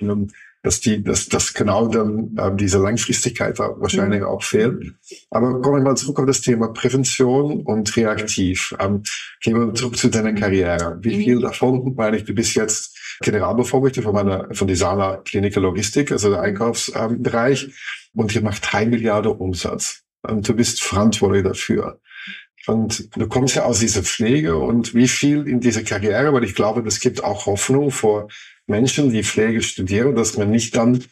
dass 0.62 0.80
die, 0.80 1.02
dass, 1.02 1.28
dass 1.28 1.54
genau 1.54 1.86
dann 1.86 2.36
ähm, 2.38 2.56
diese 2.56 2.78
Langfristigkeit 2.78 3.60
auch 3.60 3.80
wahrscheinlich 3.80 4.20
mhm. 4.20 4.26
auch 4.26 4.42
fehlt. 4.42 4.94
Aber 5.30 5.60
kommen 5.60 5.76
wir 5.76 5.82
mal 5.90 5.96
zurück 5.96 6.18
auf 6.18 6.26
das 6.26 6.40
Thema 6.40 6.68
Prävention 6.68 7.60
und 7.62 7.96
reaktiv. 7.96 8.74
Ähm, 8.80 9.04
gehen 9.40 9.54
wir 9.54 9.74
zurück 9.74 9.96
zu 9.96 10.08
deiner 10.08 10.32
Karriere. 10.32 10.98
Wie 11.00 11.16
mhm. 11.16 11.20
viel 11.20 11.40
davon, 11.40 11.94
meine 11.94 12.16
ich, 12.16 12.24
du 12.24 12.34
bist 12.34 12.56
jetzt 12.56 12.98
Generalbevollmächtigter 13.20 14.02
von 14.02 14.14
meiner, 14.14 14.48
von 14.52 14.66
die 14.66 14.74
Sana 14.74 15.18
Klinik 15.18 15.54
Logistik, 15.54 16.10
also 16.10 16.30
der 16.30 16.40
Einkaufsbereich, 16.40 17.70
und 18.14 18.34
ihr 18.34 18.42
macht 18.42 18.62
drei 18.70 18.86
Milliarden 18.86 19.32
Umsatz. 19.32 20.02
Und 20.28 20.48
du 20.48 20.54
bist 20.54 20.82
verantwortlich 20.82 21.44
dafür. 21.44 22.00
Und 22.66 23.16
du 23.16 23.28
kommst 23.28 23.54
ja 23.54 23.64
aus 23.64 23.78
dieser 23.78 24.02
Pflege 24.02 24.56
und 24.56 24.94
wie 24.94 25.06
viel 25.06 25.46
in 25.46 25.60
dieser 25.60 25.82
Karriere, 25.82 26.32
weil 26.32 26.44
ich 26.44 26.54
glaube, 26.54 26.82
das 26.82 26.98
gibt 26.98 27.22
auch 27.22 27.46
Hoffnung 27.46 27.90
vor 27.90 28.28
Menschen, 28.66 29.10
die 29.10 29.22
Pflege 29.22 29.62
studieren, 29.62 30.16
dass 30.16 30.36
man 30.36 30.50
nicht 30.50 30.76
dann, 30.76 31.04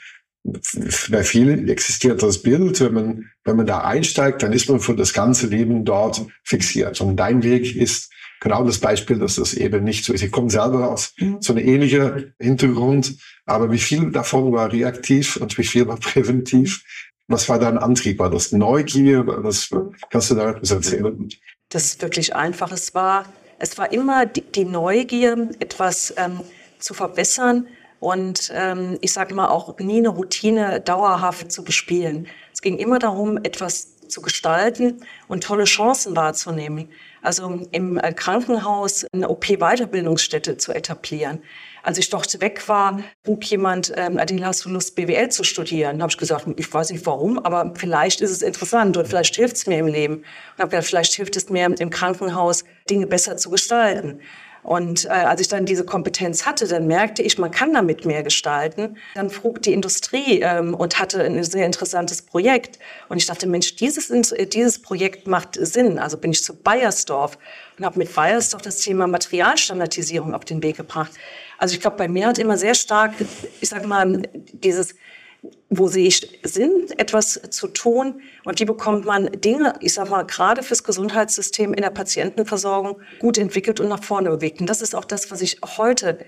bei 0.43 1.23
vielen 1.23 1.69
existiert 1.69 2.23
das 2.23 2.43
Bild, 2.43 2.81
wenn 2.81 2.93
man, 2.93 3.31
wenn 3.45 3.57
man 3.57 3.67
da 3.67 3.79
einsteigt, 3.79 4.43
dann 4.43 4.53
ist 4.53 4.69
man 4.69 4.81
für 4.81 4.95
das 4.95 5.15
ganze 5.15 5.47
Leben 5.47 5.85
dort 5.85 6.27
fixiert. 6.43 7.01
Und 7.01 7.17
dein 7.17 7.43
Weg 7.43 7.75
ist 7.77 8.11
genau 8.41 8.63
das 8.65 8.79
Beispiel, 8.79 9.19
dass 9.19 9.37
das 9.37 9.55
eben 9.55 9.85
nicht 9.85 10.05
so 10.05 10.13
ist. 10.13 10.23
Ich 10.23 10.33
komme 10.33 10.51
selber 10.51 10.91
aus 10.91 11.15
mhm. 11.19 11.39
so 11.41 11.55
einem 11.55 11.67
ähnlichen 11.67 12.35
Hintergrund, 12.39 13.17
aber 13.47 13.73
wie 13.73 13.79
viel 13.79 14.11
davon 14.11 14.53
war 14.53 14.71
reaktiv 14.71 15.37
und 15.37 15.57
wie 15.57 15.65
viel 15.65 15.87
war 15.87 15.97
präventiv? 15.97 16.85
Was 17.29 17.49
war 17.49 17.59
dein 17.59 17.79
Antrieb? 17.79 18.19
War 18.19 18.31
das 18.31 18.53
Neugier? 18.53 19.27
Was, 19.27 19.71
kannst 20.11 20.31
du 20.31 20.35
da 20.35 20.51
etwas 20.51 20.71
erzählen? 20.71 21.29
Das 21.71 21.85
ist 21.85 22.03
wirklich 22.03 22.35
einfach. 22.37 22.71
Es 22.71 22.95
war, 22.95 23.25
es 23.59 23.79
war 23.79 23.93
immer 23.93 24.27
die, 24.27 24.43
die 24.43 24.65
Neugier, 24.65 25.51
etwas 25.59 26.13
ähm, 26.17 26.41
zu 26.79 26.93
verbessern 26.93 27.67
und 28.01 28.53
ähm, 28.55 28.99
ich 29.01 29.13
sage 29.13 29.35
mal 29.35 29.49
auch 29.49 29.79
nie 29.79 29.99
eine 29.99 30.11
Routine 30.11 30.81
dauerhaft 30.81 31.51
zu 31.51 31.65
bespielen. 31.65 32.29
Es 32.53 32.61
ging 32.61 32.77
immer 32.77 32.99
darum, 32.99 33.39
etwas 33.39 33.95
zu 34.09 34.21
gestalten 34.21 35.01
und 35.27 35.43
tolle 35.43 35.65
Chancen 35.65 36.15
wahrzunehmen. 36.15 36.91
Also 37.23 37.67
im 37.71 37.97
äh, 37.97 38.13
Krankenhaus 38.13 39.07
eine 39.15 39.31
OP-Weiterbildungsstätte 39.31 40.59
zu 40.59 40.73
etablieren. 40.73 41.43
Als 41.85 41.99
ich 41.99 42.09
dort 42.09 42.41
weg 42.41 42.67
war, 42.67 43.01
frug 43.25 43.45
jemand, 43.45 43.93
ähm, 43.95 44.19
Adela, 44.19 44.47
hast 44.47 44.65
du 44.65 44.71
Lust, 44.71 44.97
BWL 44.97 45.29
zu 45.29 45.45
studieren? 45.45 46.01
habe 46.01 46.11
ich 46.11 46.17
gesagt, 46.17 46.47
ich 46.57 46.73
weiß 46.73 46.91
nicht 46.91 47.05
warum, 47.05 47.39
aber 47.39 47.75
vielleicht 47.77 48.23
ist 48.23 48.31
es 48.31 48.41
interessant 48.41 48.97
und 48.97 49.07
vielleicht 49.07 49.37
hilft 49.37 49.57
es 49.57 49.67
mir 49.67 49.81
im 49.81 49.87
Leben. 49.87 50.15
Und 50.15 50.59
habe 50.59 50.71
gesagt, 50.71 50.87
vielleicht 50.87 51.13
hilft 51.13 51.37
es 51.37 51.51
mir 51.51 51.67
im 51.79 51.91
Krankenhaus, 51.91 52.65
Dinge 52.89 53.07
besser 53.07 53.37
zu 53.37 53.51
gestalten. 53.51 54.21
Und 54.65 55.05
äh, 55.05 55.09
als 55.09 55.43
ich 55.43 55.49
dann 55.49 55.67
diese 55.67 55.85
Kompetenz 55.85 56.47
hatte, 56.47 56.67
dann 56.67 56.87
merkte 56.87 57.23
ich, 57.23 57.39
man 57.39 57.51
kann 57.51 57.75
damit 57.75 58.07
mehr 58.07 58.23
gestalten. 58.23 58.97
Dann 59.15 59.29
frug 59.29 59.61
die 59.61 59.75
Industrie 59.75 60.41
ähm, 60.41 60.75
und 60.75 60.99
hatte 60.99 61.23
ein 61.23 61.45
sehr 61.45 61.67
interessantes 61.67 62.23
Projekt. 62.23 62.79
Und 63.11 63.19
ich 63.19 63.27
dachte, 63.27 63.47
Mensch, 63.47 63.77
dieses, 63.77 64.11
dieses 64.53 64.81
Projekt 64.81 65.27
macht 65.27 65.59
Sinn. 65.61 65.99
Also 65.99 66.17
bin 66.17 66.33
ich 66.33 66.43
zu 66.43 66.57
Bayersdorf 66.57 67.39
und 67.79 67.85
habe 67.85 67.99
mit 67.99 68.15
Bayersdorf 68.15 68.63
das 68.63 68.79
Thema 68.79 69.07
Materialstandardisierung 69.07 70.35
auf 70.35 70.47
den 70.47 70.63
Weg 70.63 70.79
gebracht. 70.79 71.13
Also 71.59 71.75
ich 71.75 71.81
glaube, 71.81 71.99
bei 71.99 72.09
mir 72.09 72.29
hat 72.29 72.39
immer 72.39 72.57
sehr 72.57 72.75
stark, 72.75 73.13
ich 73.61 73.69
sage 73.69 73.87
mal, 73.87 74.23
dieses 74.33 74.95
wo 75.71 75.89
sie 75.89 76.13
sind, 76.43 76.99
etwas 76.99 77.41
zu 77.51 77.69
tun. 77.69 78.21
Und 78.45 78.61
die 78.61 78.65
bekommt 78.65 79.05
man 79.05 79.31
Dinge, 79.41 79.75
ich 79.81 79.95
sage 79.95 80.11
mal, 80.11 80.25
gerade 80.25 80.63
fürs 80.63 80.85
Gesundheitssystem 80.85 81.75
in 81.75 81.83
der 81.83 81.91
Patientenversorgung 81.91 83.01
gut 83.19 83.39
entwickelt 83.39 83.81
und 83.81 83.89
nach 83.89 84.03
vorne 84.03 84.31
bewegt. 84.31 84.61
Und 84.61 84.69
das 84.69 84.83
ist 84.83 84.95
auch 84.95 85.05
das, 85.05 85.31
was 85.31 85.43
ich 85.43 85.59
heute 85.77 86.19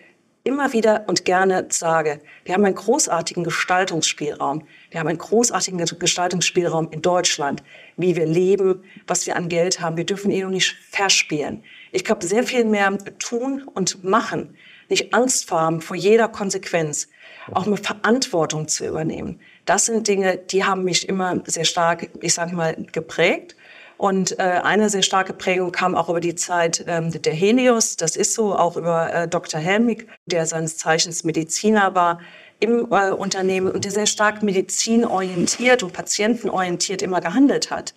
immer 0.46 0.73
wieder 0.73 1.04
und 1.08 1.25
gerne 1.25 1.66
sage. 1.70 2.20
Wir 2.44 2.54
haben 2.54 2.64
einen 2.64 2.76
großartigen 2.76 3.42
Gestaltungsspielraum. 3.42 4.64
Wir 4.90 5.00
haben 5.00 5.08
einen 5.08 5.18
großartigen 5.18 5.85
Gestaltungsspielraum 5.99 6.88
in 6.92 7.02
Deutschland, 7.02 7.64
wie 7.96 8.14
wir 8.14 8.26
leben, 8.26 8.85
was 9.08 9.26
wir 9.26 9.35
an 9.35 9.49
Geld 9.49 9.80
haben. 9.80 9.96
Wir 9.96 10.06
dürfen 10.06 10.30
ihn 10.30 10.44
noch 10.44 10.50
nicht 10.50 10.76
verspielen. 10.88 11.64
Ich 11.90 12.04
glaube, 12.04 12.25
sehr 12.25 12.44
viel 12.44 12.64
mehr 12.64 12.96
tun 13.18 13.64
und 13.75 14.04
machen, 14.04 14.56
nicht 14.88 15.14
Angst 15.14 15.50
haben 15.50 15.81
vor 15.81 15.97
jeder 15.97 16.28
Konsequenz 16.28 17.09
auch 17.52 17.66
eine 17.66 17.76
Verantwortung 17.76 18.69
zu 18.69 18.87
übernehmen. 18.87 19.40
Das 19.64 19.87
sind 19.87 20.09
Dinge, 20.09 20.37
die 20.37 20.64
haben 20.64 20.85
mich 20.85 21.09
immer 21.09 21.43
sehr 21.47 21.64
stark, 21.64 22.09
ich 22.21 22.35
sage 22.35 22.55
mal, 22.55 22.76
geprägt. 22.93 23.57
Und 23.99 24.38
äh, 24.38 24.43
eine 24.43 24.90
sehr 24.90 25.02
starke 25.02 25.33
Prägung 25.33 25.73
kam 25.73 25.95
auch 25.95 26.11
über 26.11 26.21
die 26.21 26.35
Zeit 26.35 26.85
ähm, 26.87 27.11
der 27.11 27.33
Helios. 27.33 27.97
Das 27.97 28.14
ist 28.14 28.35
so, 28.35 28.55
auch 28.55 28.76
über 28.76 29.12
äh, 29.12 29.28
Dr. 29.28 29.59
Helmig, 29.59 30.07
der 30.26 30.45
seines 30.45 30.76
Zeichens 30.76 31.25
Mediziner 31.25 31.95
war 31.95 32.21
im 32.61 32.87
äh, 32.90 33.11
Unternehmen 33.11 33.71
und 33.71 33.85
der 33.85 33.93
sehr 33.93 34.07
stark 34.07 34.43
medizinorientiert 34.43 35.83
und 35.83 35.95
patientenorientiert 35.95 37.00
immer 37.00 37.21
gehandelt 37.21 37.71
hat. 37.71 37.95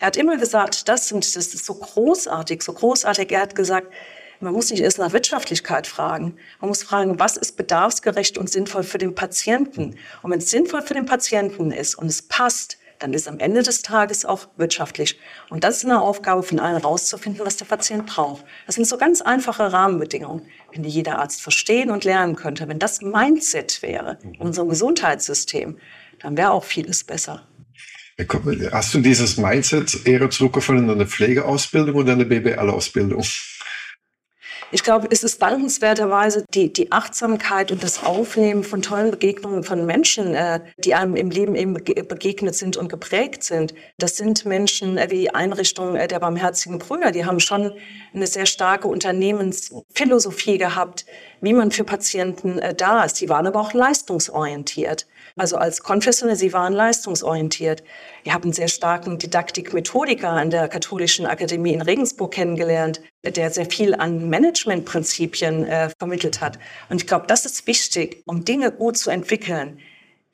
Er 0.00 0.08
hat 0.08 0.16
immer 0.16 0.36
gesagt, 0.36 0.88
das, 0.88 1.08
sind, 1.08 1.24
das 1.34 1.54
ist 1.54 1.64
so 1.64 1.74
großartig, 1.74 2.62
so 2.62 2.72
großartig. 2.72 3.32
Er 3.32 3.40
hat 3.40 3.54
gesagt, 3.54 3.88
man 4.40 4.52
muss 4.52 4.70
nicht 4.70 4.82
erst 4.82 4.98
nach 4.98 5.12
Wirtschaftlichkeit 5.12 5.86
fragen. 5.86 6.36
Man 6.60 6.68
muss 6.68 6.82
fragen, 6.82 7.18
was 7.18 7.36
ist 7.36 7.56
bedarfsgerecht 7.56 8.38
und 8.38 8.50
sinnvoll 8.50 8.82
für 8.82 8.98
den 8.98 9.14
Patienten? 9.14 9.96
Und 10.22 10.30
wenn 10.30 10.38
es 10.38 10.50
sinnvoll 10.50 10.82
für 10.82 10.94
den 10.94 11.06
Patienten 11.06 11.72
ist 11.72 11.96
und 11.96 12.06
es 12.06 12.22
passt, 12.22 12.78
dann 12.98 13.14
ist 13.14 13.28
am 13.28 13.38
Ende 13.38 13.62
des 13.62 13.82
Tages 13.82 14.24
auch 14.24 14.48
wirtschaftlich. 14.56 15.18
Und 15.50 15.64
das 15.64 15.78
ist 15.78 15.84
eine 15.84 16.00
Aufgabe 16.00 16.42
von 16.42 16.58
allen 16.58 16.76
rauszufinden, 16.76 17.44
was 17.46 17.56
der 17.56 17.66
Patient 17.66 18.06
braucht. 18.06 18.44
Das 18.66 18.74
sind 18.74 18.86
so 18.86 18.96
ganz 18.96 19.20
einfache 19.20 19.72
Rahmenbedingungen. 19.72 20.42
Wenn 20.72 20.82
die 20.82 20.88
jeder 20.88 21.18
Arzt 21.18 21.40
verstehen 21.40 21.90
und 21.90 22.04
lernen 22.04 22.34
könnte, 22.34 22.68
wenn 22.68 22.78
das 22.78 23.00
Mindset 23.00 23.82
wäre 23.82 24.18
in 24.22 24.36
unserem 24.40 24.68
Gesundheitssystem, 24.68 25.78
dann 26.20 26.36
wäre 26.36 26.50
auch 26.50 26.64
vieles 26.64 27.04
besser. 27.04 27.46
Hast 28.72 28.94
du 28.94 28.98
dieses 28.98 29.36
Mindset 29.36 30.04
eher 30.04 30.28
zurückgefunden 30.28 30.86
in 30.86 30.90
eine 30.90 31.06
Pflegeausbildung 31.06 31.94
oder 31.94 32.12
eine 32.14 32.24
BBL-Ausbildung? 32.24 33.22
Ich 34.70 34.82
glaube, 34.82 35.08
es 35.10 35.24
ist 35.24 35.40
dankenswerterweise 35.40 36.44
die, 36.52 36.72
die 36.72 36.92
Achtsamkeit 36.92 37.72
und 37.72 37.82
das 37.82 38.04
Aufnehmen 38.04 38.64
von 38.64 38.82
tollen 38.82 39.10
Begegnungen 39.10 39.62
von 39.62 39.86
Menschen, 39.86 40.34
äh, 40.34 40.60
die 40.78 40.94
einem 40.94 41.16
im 41.16 41.30
Leben 41.30 41.54
eben 41.54 41.74
begegnet 41.74 42.54
sind 42.54 42.76
und 42.76 42.88
geprägt 42.88 43.42
sind. 43.42 43.74
Das 43.98 44.16
sind 44.16 44.44
Menschen 44.44 44.98
äh, 44.98 45.10
wie 45.10 45.20
die 45.20 45.34
Einrichtung 45.34 45.96
äh, 45.96 46.08
der 46.08 46.20
Barmherzigen 46.20 46.78
Brüder. 46.78 47.12
Die 47.12 47.24
haben 47.24 47.40
schon 47.40 47.72
eine 48.14 48.26
sehr 48.26 48.46
starke 48.46 48.88
Unternehmensphilosophie 48.88 50.58
gehabt, 50.58 51.06
wie 51.40 51.52
man 51.52 51.70
für 51.70 51.84
Patienten 51.84 52.58
äh, 52.58 52.74
da 52.74 53.04
ist. 53.04 53.20
Die 53.20 53.28
waren 53.28 53.46
aber 53.46 53.60
auch 53.60 53.72
leistungsorientiert. 53.72 55.06
Also 55.38 55.56
als 55.56 55.82
Konfessionelle, 55.84 56.36
sie 56.36 56.52
waren 56.52 56.72
leistungsorientiert. 56.72 57.84
Wir 58.24 58.34
haben 58.34 58.42
einen 58.42 58.52
sehr 58.52 58.66
starken 58.66 59.18
Didaktik-Methodiker 59.18 60.30
an 60.30 60.50
der 60.50 60.66
Katholischen 60.66 61.26
Akademie 61.26 61.72
in 61.72 61.80
Regensburg 61.80 62.32
kennengelernt, 62.32 63.00
der 63.24 63.50
sehr 63.50 63.66
viel 63.66 63.94
an 63.94 64.28
Managementprinzipien 64.28 65.64
äh, 65.64 65.90
vermittelt 65.96 66.40
hat. 66.40 66.58
Und 66.88 67.00
ich 67.00 67.06
glaube, 67.06 67.26
das 67.28 67.46
ist 67.46 67.68
wichtig, 67.68 68.22
um 68.26 68.44
Dinge 68.44 68.72
gut 68.72 68.98
zu 68.98 69.10
entwickeln. 69.10 69.78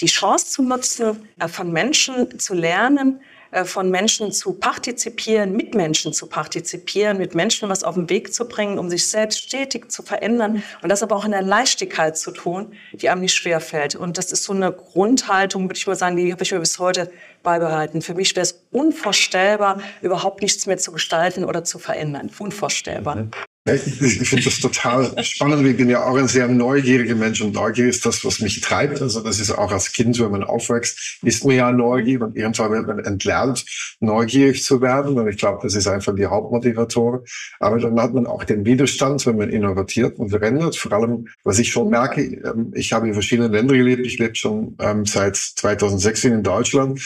Die 0.01 0.07
Chance 0.07 0.47
zu 0.47 0.63
nutzen, 0.63 1.29
äh, 1.39 1.49
von 1.49 1.71
Menschen 1.71 2.39
zu 2.39 2.55
lernen, 2.55 3.21
von 3.65 3.91
Menschen 3.91 4.33
zu 4.33 4.55
partizipieren, 4.55 5.53
mit 5.53 5.75
Menschen 5.75 6.13
zu 6.13 6.27
partizipieren, 6.27 7.19
mit 7.19 7.35
Menschen 7.35 7.69
was 7.69 7.85
auf 7.85 7.95
den 7.95 8.11
Weg 8.11 8.35
zu 8.35 8.49
bringen, 8.49 8.79
um 8.79 8.91
sich 8.91 9.09
selbst 9.09 9.39
stetig 9.39 9.93
zu 9.93 10.03
verändern 10.03 10.63
und 10.83 10.89
das 10.89 11.03
aber 11.03 11.15
auch 11.15 11.25
in 11.25 11.31
der 11.31 11.43
Leichtigkeit 11.43 12.19
zu 12.19 12.33
tun, 12.33 12.73
die 12.93 13.09
einem 13.09 13.21
nicht 13.21 13.35
schwerfällt. 13.35 13.95
Und 13.95 14.19
das 14.19 14.33
ist 14.33 14.43
so 14.45 14.53
eine 14.53 14.73
Grundhaltung, 14.73 15.65
würde 15.65 15.77
ich 15.77 15.87
mal 15.87 15.95
sagen, 15.95 16.17
die 16.17 16.33
habe 16.33 16.43
ich 16.43 16.51
mir 16.51 16.59
bis 16.59 16.79
heute 16.81 17.13
beibehalten. 17.43 18.03
Für 18.03 18.15
mich 18.15 18.35
wäre 18.35 18.43
es 18.43 18.65
unvorstellbar, 18.73 19.81
überhaupt 20.03 20.43
nichts 20.43 20.67
mehr 20.67 20.79
zu 20.79 20.91
gestalten 20.91 21.45
oder 21.45 21.63
zu 21.63 21.79
verändern. 21.79 22.31
Unvorstellbar. 22.39 23.29
Mhm. 23.66 23.75
Ich, 23.75 24.21
ich 24.21 24.28
finde 24.28 24.44
das 24.44 24.61
total 24.61 25.25
spannend. 25.25 25.66
Ich 25.66 25.76
bin 25.76 25.88
ja 25.88 26.04
auch 26.04 26.16
ein 26.16 26.28
sehr 26.28 26.49
neugieriger 26.49 27.14
Mensch 27.14 27.40
und 27.40 27.54
Neugier 27.54 27.88
ist 27.88 28.04
das, 28.04 28.23
was 28.25 28.40
mich 28.40 28.61
treibt. 28.61 29.00
Also 29.00 29.21
das 29.21 29.40
ist 29.40 29.50
auch 29.52 29.73
als 29.73 29.92
Kind, 29.92 30.18
wenn 30.21 30.30
man 30.30 30.44
aufwächst, 30.44 31.18
ist 31.23 31.44
man 31.47 31.56
ja 31.56 31.73
neugierig 31.73 32.23
und 32.23 32.37
irgendwann 32.37 32.73
wird 32.73 32.87
man 32.87 32.99
entlernt, 32.99 33.64
neugierig 34.00 34.62
zu 34.62 34.83
werden. 34.83 35.18
Und 35.18 35.28
ich 35.28 35.38
glaube, 35.38 35.61
das 35.62 35.75
ist 35.75 35.87
einfach 35.87 36.14
die 36.14 36.26
Hauptmotivatoren. 36.26 37.21
Aber 37.59 37.78
dann 37.78 37.99
hat 37.99 38.12
man 38.12 38.26
auch 38.26 38.44
den 38.44 38.66
Widerstand, 38.66 39.25
wenn 39.25 39.38
man 39.38 39.49
innovatiert 39.49 40.18
und 40.18 40.28
verändert. 40.28 40.76
Vor 40.76 40.92
allem, 40.92 41.28
was 41.42 41.59
ich 41.59 41.71
schon 41.71 41.88
merke, 41.88 42.23
ähm, 42.23 42.71
ich 42.75 42.92
habe 42.92 43.09
in 43.09 43.14
verschiedenen 43.14 43.52
Ländern 43.52 43.78
gelebt. 43.78 44.04
Ich 44.04 44.18
lebe 44.18 44.35
schon 44.35 44.76
ähm, 44.78 45.06
seit 45.06 45.37
2016 45.37 46.35
in 46.35 46.42
Deutschland. 46.42 47.00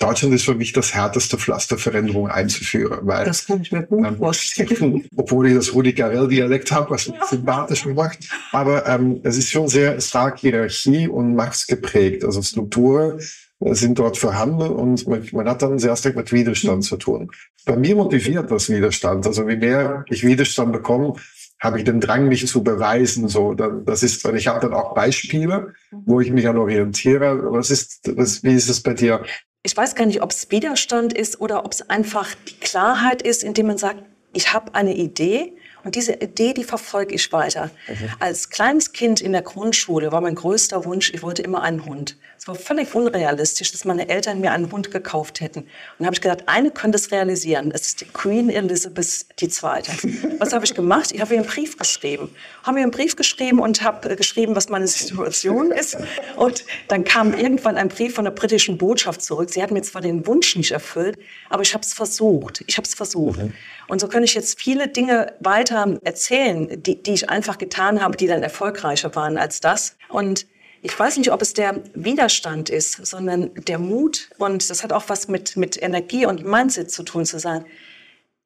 Deutschland 0.00 0.34
ist 0.34 0.44
für 0.44 0.54
mich 0.54 0.72
das 0.72 0.94
härteste 0.94 1.36
Pflaster, 1.36 1.76
Veränderungen 1.76 2.32
einzuführen. 2.32 3.00
Weil, 3.02 3.26
das 3.26 3.46
kann 3.46 3.60
ich 3.60 3.70
mir 3.70 3.82
gut 3.82 4.04
ähm, 4.04 4.16
vorstellen. 4.16 5.04
Obwohl 5.16 5.48
ich 5.48 5.54
das 5.54 5.74
Rudi 5.74 5.92
Garell-Dialekt 6.00 6.72
habe, 6.72 6.90
was 6.90 7.10
sympathisch 7.28 7.84
macht. 7.86 8.18
Aber 8.52 8.86
ähm, 8.86 9.20
es 9.22 9.36
ist 9.36 9.50
schon 9.50 9.68
sehr 9.68 10.00
stark 10.00 10.38
Hierarchie 10.38 11.08
und 11.08 11.34
Macht 11.34 11.68
geprägt. 11.68 12.24
Also 12.24 12.42
Strukturen 12.42 13.20
sind 13.60 13.98
dort 13.98 14.16
vorhanden 14.16 14.70
und 14.70 15.06
man, 15.06 15.26
man 15.32 15.48
hat 15.48 15.60
dann 15.62 15.78
sehr 15.78 15.94
stark 15.96 16.16
mit 16.16 16.32
Widerstand 16.32 16.84
zu 16.84 16.96
tun. 16.96 17.30
Bei 17.66 17.76
mir 17.76 17.94
motiviert 17.94 18.50
das 18.50 18.70
Widerstand. 18.70 19.26
Also 19.26 19.46
wie 19.46 19.56
mehr 19.56 20.04
ich 20.08 20.24
Widerstand 20.24 20.72
bekomme, 20.72 21.14
habe 21.60 21.78
ich 21.78 21.84
den 21.84 22.00
Drang, 22.00 22.26
mich 22.28 22.46
zu 22.46 22.64
beweisen. 22.64 23.28
So, 23.28 23.52
das 23.52 24.02
ist, 24.02 24.26
ich 24.26 24.46
habe 24.46 24.60
dann 24.60 24.72
auch 24.72 24.94
Beispiele, 24.94 25.74
wo 25.90 26.20
ich 26.20 26.30
mich 26.30 26.48
an 26.48 26.56
orientiere. 26.56 27.52
Was 27.52 27.70
ist, 27.70 28.00
was, 28.16 28.42
wie 28.42 28.54
ist 28.54 28.70
es 28.70 28.82
bei 28.82 28.94
dir? 28.94 29.22
Ich 29.62 29.76
weiß 29.76 29.94
gar 29.94 30.06
nicht, 30.06 30.22
ob 30.22 30.30
es 30.30 30.50
Widerstand 30.50 31.12
ist 31.12 31.38
oder 31.38 31.66
ob 31.66 31.72
es 31.72 31.90
einfach 31.90 32.34
die 32.48 32.58
Klarheit 32.60 33.20
ist, 33.20 33.44
indem 33.44 33.66
man 33.66 33.76
sagt, 33.76 34.02
ich 34.32 34.54
habe 34.54 34.74
eine 34.74 34.96
Idee 34.96 35.52
und 35.84 35.94
diese 35.94 36.14
Idee, 36.14 36.54
die 36.54 36.64
verfolge 36.64 37.14
ich 37.14 37.32
weiter. 37.32 37.70
Mhm. 37.88 38.10
Als 38.18 38.50
kleines 38.50 38.92
Kind 38.92 39.20
in 39.20 39.32
der 39.32 39.42
Grundschule 39.42 40.12
war 40.12 40.20
mein 40.20 40.34
größter 40.34 40.84
Wunsch, 40.84 41.12
ich 41.12 41.22
wollte 41.22 41.42
immer 41.42 41.62
einen 41.62 41.84
Hund. 41.84 42.16
Es 42.40 42.48
war 42.48 42.54
völlig 42.54 42.94
unrealistisch, 42.94 43.70
dass 43.70 43.84
meine 43.84 44.08
Eltern 44.08 44.40
mir 44.40 44.52
einen 44.52 44.72
Hund 44.72 44.90
gekauft 44.90 45.42
hätten. 45.42 45.60
Und 45.60 45.68
da 45.98 46.06
habe 46.06 46.14
ich 46.14 46.22
gedacht, 46.22 46.44
eine 46.46 46.70
könnte 46.70 46.96
es 46.96 47.12
realisieren. 47.12 47.68
Das 47.68 47.82
ist 47.82 48.00
die 48.00 48.06
Queen 48.06 48.48
Elizabeth 48.48 49.26
II. 49.38 49.50
Was 50.38 50.54
habe 50.54 50.64
ich 50.64 50.74
gemacht? 50.74 51.12
Ich 51.12 51.20
habe 51.20 51.34
ihr 51.34 51.40
einen 51.40 51.48
Brief 51.48 51.76
geschrieben. 51.76 52.34
Habe 52.62 52.78
ihr 52.78 52.84
einen 52.84 52.92
Brief 52.92 53.14
geschrieben 53.14 53.60
und 53.60 53.82
habe 53.82 54.16
geschrieben, 54.16 54.56
was 54.56 54.70
meine 54.70 54.86
Situation 54.86 55.70
ist. 55.70 55.98
Und 56.36 56.64
dann 56.88 57.04
kam 57.04 57.34
irgendwann 57.34 57.76
ein 57.76 57.88
Brief 57.88 58.14
von 58.14 58.24
der 58.24 58.32
britischen 58.32 58.78
Botschaft 58.78 59.20
zurück. 59.20 59.50
Sie 59.50 59.62
hat 59.62 59.70
mir 59.70 59.82
zwar 59.82 60.00
den 60.00 60.26
Wunsch 60.26 60.56
nicht 60.56 60.70
erfüllt, 60.70 61.18
aber 61.50 61.62
ich 61.62 61.74
habe 61.74 61.84
es 61.84 61.92
versucht. 61.92 62.64
Ich 62.66 62.78
habe 62.78 62.86
es 62.86 62.94
versucht. 62.94 63.42
Mhm. 63.42 63.52
Und 63.88 64.00
so 64.00 64.08
kann 64.08 64.22
ich 64.22 64.34
jetzt 64.34 64.58
viele 64.58 64.88
Dinge 64.88 65.34
weiter 65.40 65.69
erzählen, 65.70 66.82
die, 66.82 67.02
die 67.02 67.12
ich 67.12 67.30
einfach 67.30 67.58
getan 67.58 68.02
habe, 68.02 68.16
die 68.16 68.26
dann 68.26 68.42
erfolgreicher 68.42 69.14
waren 69.14 69.38
als 69.38 69.60
das. 69.60 69.96
Und 70.08 70.46
ich 70.82 70.98
weiß 70.98 71.18
nicht, 71.18 71.30
ob 71.30 71.42
es 71.42 71.52
der 71.52 71.82
Widerstand 71.94 72.70
ist, 72.70 73.06
sondern 73.06 73.54
der 73.54 73.78
Mut. 73.78 74.30
Und 74.38 74.70
das 74.70 74.82
hat 74.82 74.92
auch 74.92 75.04
was 75.08 75.28
mit, 75.28 75.56
mit 75.56 75.80
Energie 75.80 76.26
und 76.26 76.44
Mindset 76.44 76.90
zu 76.90 77.02
tun, 77.02 77.26
zu 77.26 77.38
sagen, 77.38 77.66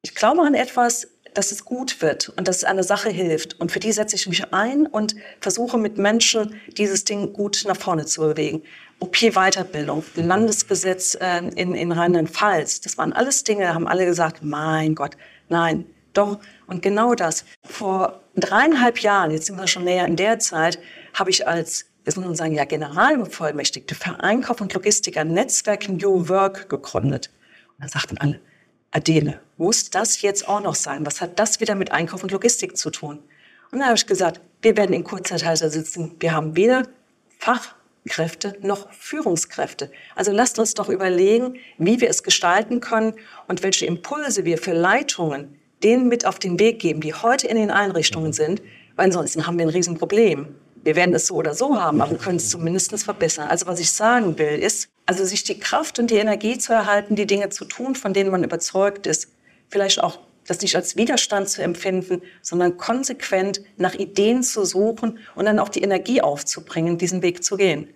ich 0.01 0.13
glaube 0.13 0.41
an 0.41 0.53
etwas, 0.53 1.07
dass 1.33 1.51
es 1.51 1.65
gut 1.65 2.01
wird 2.01 2.29
und 2.29 2.47
dass 2.47 2.57
es 2.57 2.63
einer 2.63 2.83
Sache 2.83 3.09
hilft. 3.09 3.59
Und 3.59 3.71
für 3.71 3.79
die 3.79 3.91
setze 3.91 4.15
ich 4.15 4.27
mich 4.27 4.53
ein 4.53 4.85
und 4.85 5.15
versuche 5.39 5.77
mit 5.77 5.97
Menschen 5.97 6.55
dieses 6.77 7.03
Ding 7.03 7.33
gut 7.33 7.63
nach 7.67 7.77
vorne 7.77 8.05
zu 8.05 8.21
bewegen. 8.21 8.63
OP-Weiterbildung, 8.99 10.03
Landesgesetz 10.15 11.15
äh, 11.19 11.39
in, 11.55 11.75
in 11.75 11.91
Rheinland-Pfalz, 11.91 12.81
das 12.81 12.97
waren 12.97 13.11
alles 13.11 13.43
Dinge, 13.43 13.73
haben 13.73 13.87
alle 13.87 14.05
gesagt, 14.05 14.41
mein 14.41 14.95
Gott, 14.95 15.17
nein, 15.49 15.85
doch. 16.17 16.39
Und 16.67 16.81
genau 16.81 17.15
das. 17.15 17.45
Vor 17.63 18.21
dreieinhalb 18.35 18.99
Jahren, 18.99 19.31
jetzt 19.31 19.47
sind 19.47 19.57
wir 19.57 19.67
schon 19.67 19.83
näher 19.83 20.05
in 20.05 20.15
der 20.15 20.39
Zeit, 20.39 20.79
habe 21.13 21.29
ich 21.29 21.47
als 21.47 21.85
jetzt 22.05 22.17
muss 22.17 22.25
man 22.25 22.35
sagen, 22.35 22.53
ja, 22.53 22.65
Generalbevollmächtigte 22.65 23.95
für 23.95 24.19
Einkauf 24.19 24.61
und 24.61 24.73
Logistik 24.73 25.17
ein 25.17 25.29
Netzwerk 25.29 25.89
New 25.89 26.29
Work 26.29 26.69
gegründet. 26.69 27.31
Und 27.69 27.81
dann 27.81 27.89
sagten 27.89 28.17
alle, 28.19 28.39
Adele, 28.91 29.41
muss 29.57 29.89
das 29.89 30.21
jetzt 30.21 30.47
auch 30.47 30.61
noch 30.61 30.75
sein? 30.75 31.05
Was 31.05 31.19
hat 31.19 31.39
das 31.39 31.59
wieder 31.59 31.75
mit 31.75 31.91
Einkauf 31.91 32.23
und 32.23 32.31
Logistik 32.31 32.77
zu 32.77 32.91
tun? 32.91 33.17
Und 33.71 33.79
dann 33.79 33.85
habe 33.85 33.97
ich 33.97 34.05
gesagt, 34.05 34.39
wir 34.61 34.77
werden 34.77 34.93
in 34.93 35.03
kurzer 35.03 35.37
Zeit 35.37 35.61
da 35.61 35.69
sitzen. 35.69 36.15
Wir 36.19 36.33
haben 36.33 36.55
weder 36.55 36.83
Fachkräfte 37.39 38.55
noch 38.61 38.91
Führungskräfte. 38.93 39.91
Also 40.15 40.31
lasst 40.31 40.59
uns 40.59 40.75
doch 40.75 40.89
überlegen, 40.89 41.55
wie 41.77 41.99
wir 41.99 42.09
es 42.09 42.23
gestalten 42.23 42.79
können 42.79 43.15
und 43.47 43.63
welche 43.63 43.87
Impulse 43.87 44.45
wir 44.45 44.57
für 44.59 44.73
Leitungen 44.73 45.59
denen 45.85 46.07
mit 46.09 46.25
auf 46.25 46.39
den 46.39 46.59
Weg 46.59 46.79
geben, 46.79 46.99
die 46.99 47.13
heute 47.13 47.47
in 47.47 47.55
den 47.55 47.69
Einrichtungen 47.69 48.33
sind, 48.33 48.61
weil 48.95 49.05
ansonsten 49.05 49.45
haben 49.45 49.57
wir 49.57 49.65
ein 49.65 49.69
Riesenproblem. 49.69 50.47
Wir 50.83 50.95
werden 50.95 51.15
es 51.15 51.27
so 51.27 51.35
oder 51.35 51.53
so 51.53 51.79
haben, 51.79 52.01
aber 52.01 52.11
wir 52.11 52.17
können 52.17 52.37
es 52.37 52.49
zumindest 52.49 53.03
verbessern. 53.03 53.47
Also 53.47 53.67
was 53.67 53.79
ich 53.79 53.91
sagen 53.91 54.37
will, 54.37 54.59
ist, 54.59 54.89
also 55.05 55.23
sich 55.23 55.43
die 55.43 55.59
Kraft 55.59 55.99
und 55.99 56.09
die 56.09 56.15
Energie 56.15 56.57
zu 56.57 56.73
erhalten, 56.73 57.15
die 57.15 57.27
Dinge 57.27 57.49
zu 57.49 57.65
tun, 57.65 57.95
von 57.95 58.13
denen 58.13 58.31
man 58.31 58.43
überzeugt 58.43 59.07
ist, 59.07 59.31
vielleicht 59.69 60.01
auch 60.01 60.19
das 60.47 60.61
nicht 60.61 60.75
als 60.75 60.95
Widerstand 60.95 61.49
zu 61.49 61.61
empfinden, 61.61 62.21
sondern 62.41 62.77
konsequent 62.77 63.61
nach 63.77 63.95
Ideen 63.95 64.43
zu 64.43 64.65
suchen 64.65 65.19
und 65.35 65.45
dann 65.45 65.59
auch 65.59 65.69
die 65.69 65.81
Energie 65.81 66.21
aufzubringen, 66.21 66.97
diesen 66.97 67.21
Weg 67.21 67.43
zu 67.43 67.57
gehen. 67.57 67.87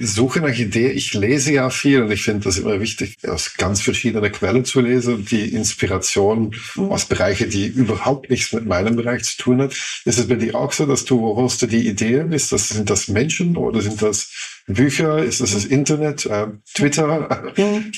Suche 0.00 0.40
nach 0.40 0.56
Idee. 0.56 0.90
Ich 0.90 1.12
lese 1.14 1.52
ja 1.52 1.70
viel 1.70 2.02
und 2.02 2.12
ich 2.12 2.22
finde 2.22 2.44
das 2.44 2.58
immer 2.58 2.80
wichtig, 2.80 3.16
aus 3.26 3.54
ganz 3.56 3.82
verschiedenen 3.82 4.30
Quellen 4.30 4.64
zu 4.64 4.80
lesen 4.80 5.14
und 5.14 5.30
die 5.30 5.52
Inspiration 5.52 6.54
mhm. 6.76 6.90
aus 6.90 7.06
Bereichen, 7.06 7.50
die 7.50 7.66
überhaupt 7.66 8.30
nichts 8.30 8.52
mit 8.52 8.66
meinem 8.66 8.96
Bereich 8.96 9.24
zu 9.24 9.36
tun 9.38 9.60
hat. 9.60 9.72
Ist 10.04 10.18
es 10.18 10.28
bei 10.28 10.36
dir 10.36 10.54
auch 10.54 10.72
so, 10.72 10.86
dass 10.86 11.04
du, 11.04 11.20
wo 11.20 11.36
holst 11.36 11.62
du 11.62 11.66
die 11.66 11.88
Ideen? 11.88 12.32
Ist 12.32 12.52
das, 12.52 12.68
sind 12.68 12.88
das 12.90 13.08
Menschen 13.08 13.56
oder 13.56 13.82
sind 13.82 14.00
das 14.00 14.30
Bücher? 14.66 15.22
Ist 15.22 15.40
das 15.40 15.52
das 15.52 15.64
Internet, 15.64 16.26
äh, 16.26 16.46
Twitter? 16.74 17.52
Mhm. 17.56 17.92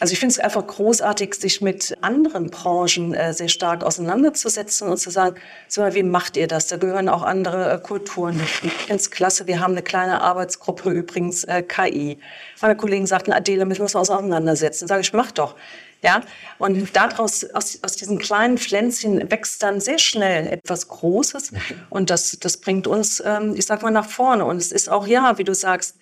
Also 0.00 0.14
ich 0.14 0.18
finde 0.18 0.32
es 0.32 0.38
einfach 0.38 0.66
großartig, 0.66 1.34
sich 1.34 1.60
mit 1.60 1.96
anderen 2.00 2.50
Branchen 2.50 3.12
äh, 3.12 3.34
sehr 3.34 3.48
stark 3.48 3.84
auseinanderzusetzen 3.84 4.88
und 4.88 4.96
zu 4.96 5.10
sagen, 5.10 5.36
so, 5.68 5.82
wie 5.92 6.02
macht 6.02 6.38
ihr 6.38 6.48
das? 6.48 6.68
Da 6.68 6.78
gehören 6.78 7.10
auch 7.10 7.22
andere 7.22 7.70
äh, 7.70 7.78
Kulturen. 7.78 8.40
Ich 8.40 8.72
finde 8.72 8.94
es 8.94 9.10
klasse. 9.10 9.46
Wir 9.46 9.60
haben 9.60 9.72
eine 9.72 9.82
kleine 9.82 10.22
Arbeitsgruppe, 10.22 10.90
übrigens 10.90 11.44
äh, 11.44 11.62
KI. 11.62 12.18
Meine 12.62 12.76
Kollegen 12.76 13.06
sagten, 13.06 13.30
Adela, 13.32 13.66
müssen 13.66 13.80
wir 13.80 13.84
uns 13.84 13.94
auseinandersetzen. 13.94 14.88
Sage 14.88 15.02
ich, 15.02 15.12
mach 15.12 15.32
doch. 15.32 15.54
Ja, 16.02 16.22
und 16.58 16.96
daraus, 16.96 17.44
aus, 17.50 17.78
aus 17.82 17.96
diesen 17.96 18.18
kleinen 18.18 18.56
Pflänzchen 18.56 19.30
wächst 19.30 19.62
dann 19.62 19.82
sehr 19.82 19.98
schnell 19.98 20.46
etwas 20.46 20.88
Großes. 20.88 21.52
Und 21.90 22.08
das, 22.08 22.38
das 22.40 22.56
bringt 22.56 22.86
uns, 22.86 23.22
ähm, 23.24 23.54
ich 23.54 23.66
sag 23.66 23.82
mal, 23.82 23.90
nach 23.90 24.08
vorne. 24.08 24.46
Und 24.46 24.56
es 24.56 24.72
ist 24.72 24.88
auch, 24.88 25.06
ja, 25.06 25.36
wie 25.36 25.44
du 25.44 25.54
sagst, 25.54 25.96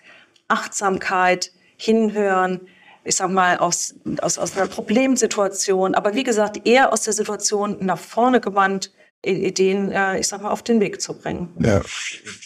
Achtsamkeit, 0.47 1.51
hinhören, 1.77 2.61
ich 3.09 3.17
sag 3.17 3.31
mal, 3.31 3.57
aus, 3.59 3.95
aus, 4.21 4.39
aus 4.39 4.57
einer 4.57 4.67
Problemsituation, 4.67 5.95
aber 5.95 6.15
wie 6.15 6.25
gesagt, 6.25 6.67
eher 6.67 6.93
aus 6.93 7.03
der 7.03 7.15
Situation 7.15 7.79
nach 7.81 7.99
vorne 7.99 8.41
gewandt, 8.41 8.93
Ideen, 9.27 9.91
äh, 9.91 10.21
ich 10.21 10.29
sag 10.29 10.43
mal, 10.43 10.51
auf 10.51 10.63
den 10.63 10.79
Weg 10.81 11.01
zu 11.01 11.13
bringen. 11.13 11.49
Ja, 11.59 11.83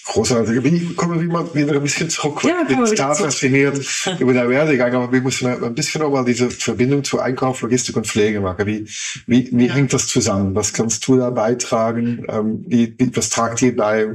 großartig. 0.07 0.64
Wie 0.64 0.94
kommen 0.94 1.20
wir 1.20 1.29
mal 1.29 1.55
wieder 1.55 1.75
ein 1.75 1.83
bisschen 1.83 2.09
zurück. 2.09 2.42
Ja, 2.44 2.62
ich 2.62 2.68
bin 2.68 2.83
total 2.83 3.14
fasziniert 3.14 3.79
über 4.18 4.33
den 4.33 4.48
Werdegang, 4.48 4.94
aber 4.94 5.12
wir 5.12 5.20
müssen 5.20 5.48
ein 5.48 5.75
bisschen 5.75 6.01
nochmal 6.01 6.25
diese 6.25 6.51
Verbindung 6.51 7.05
zu 7.05 7.20
Einkauf, 7.20 7.61
Logistik 7.61 7.96
und 7.96 8.07
Pflege 8.07 8.40
machen. 8.40 8.66
Wie, 8.66 8.88
wie, 9.27 9.51
wie 9.53 9.66
ja. 9.66 9.75
hängt 9.75 9.92
das 9.92 10.07
zusammen? 10.07 10.55
Was 10.55 10.72
kannst 10.72 11.07
du 11.07 11.18
da 11.18 11.29
beitragen? 11.29 12.25
Ähm, 12.29 12.64
wie, 12.66 12.96
was 13.14 13.29
tragt 13.29 13.61
ihr 13.61 13.77
bei? 13.77 14.09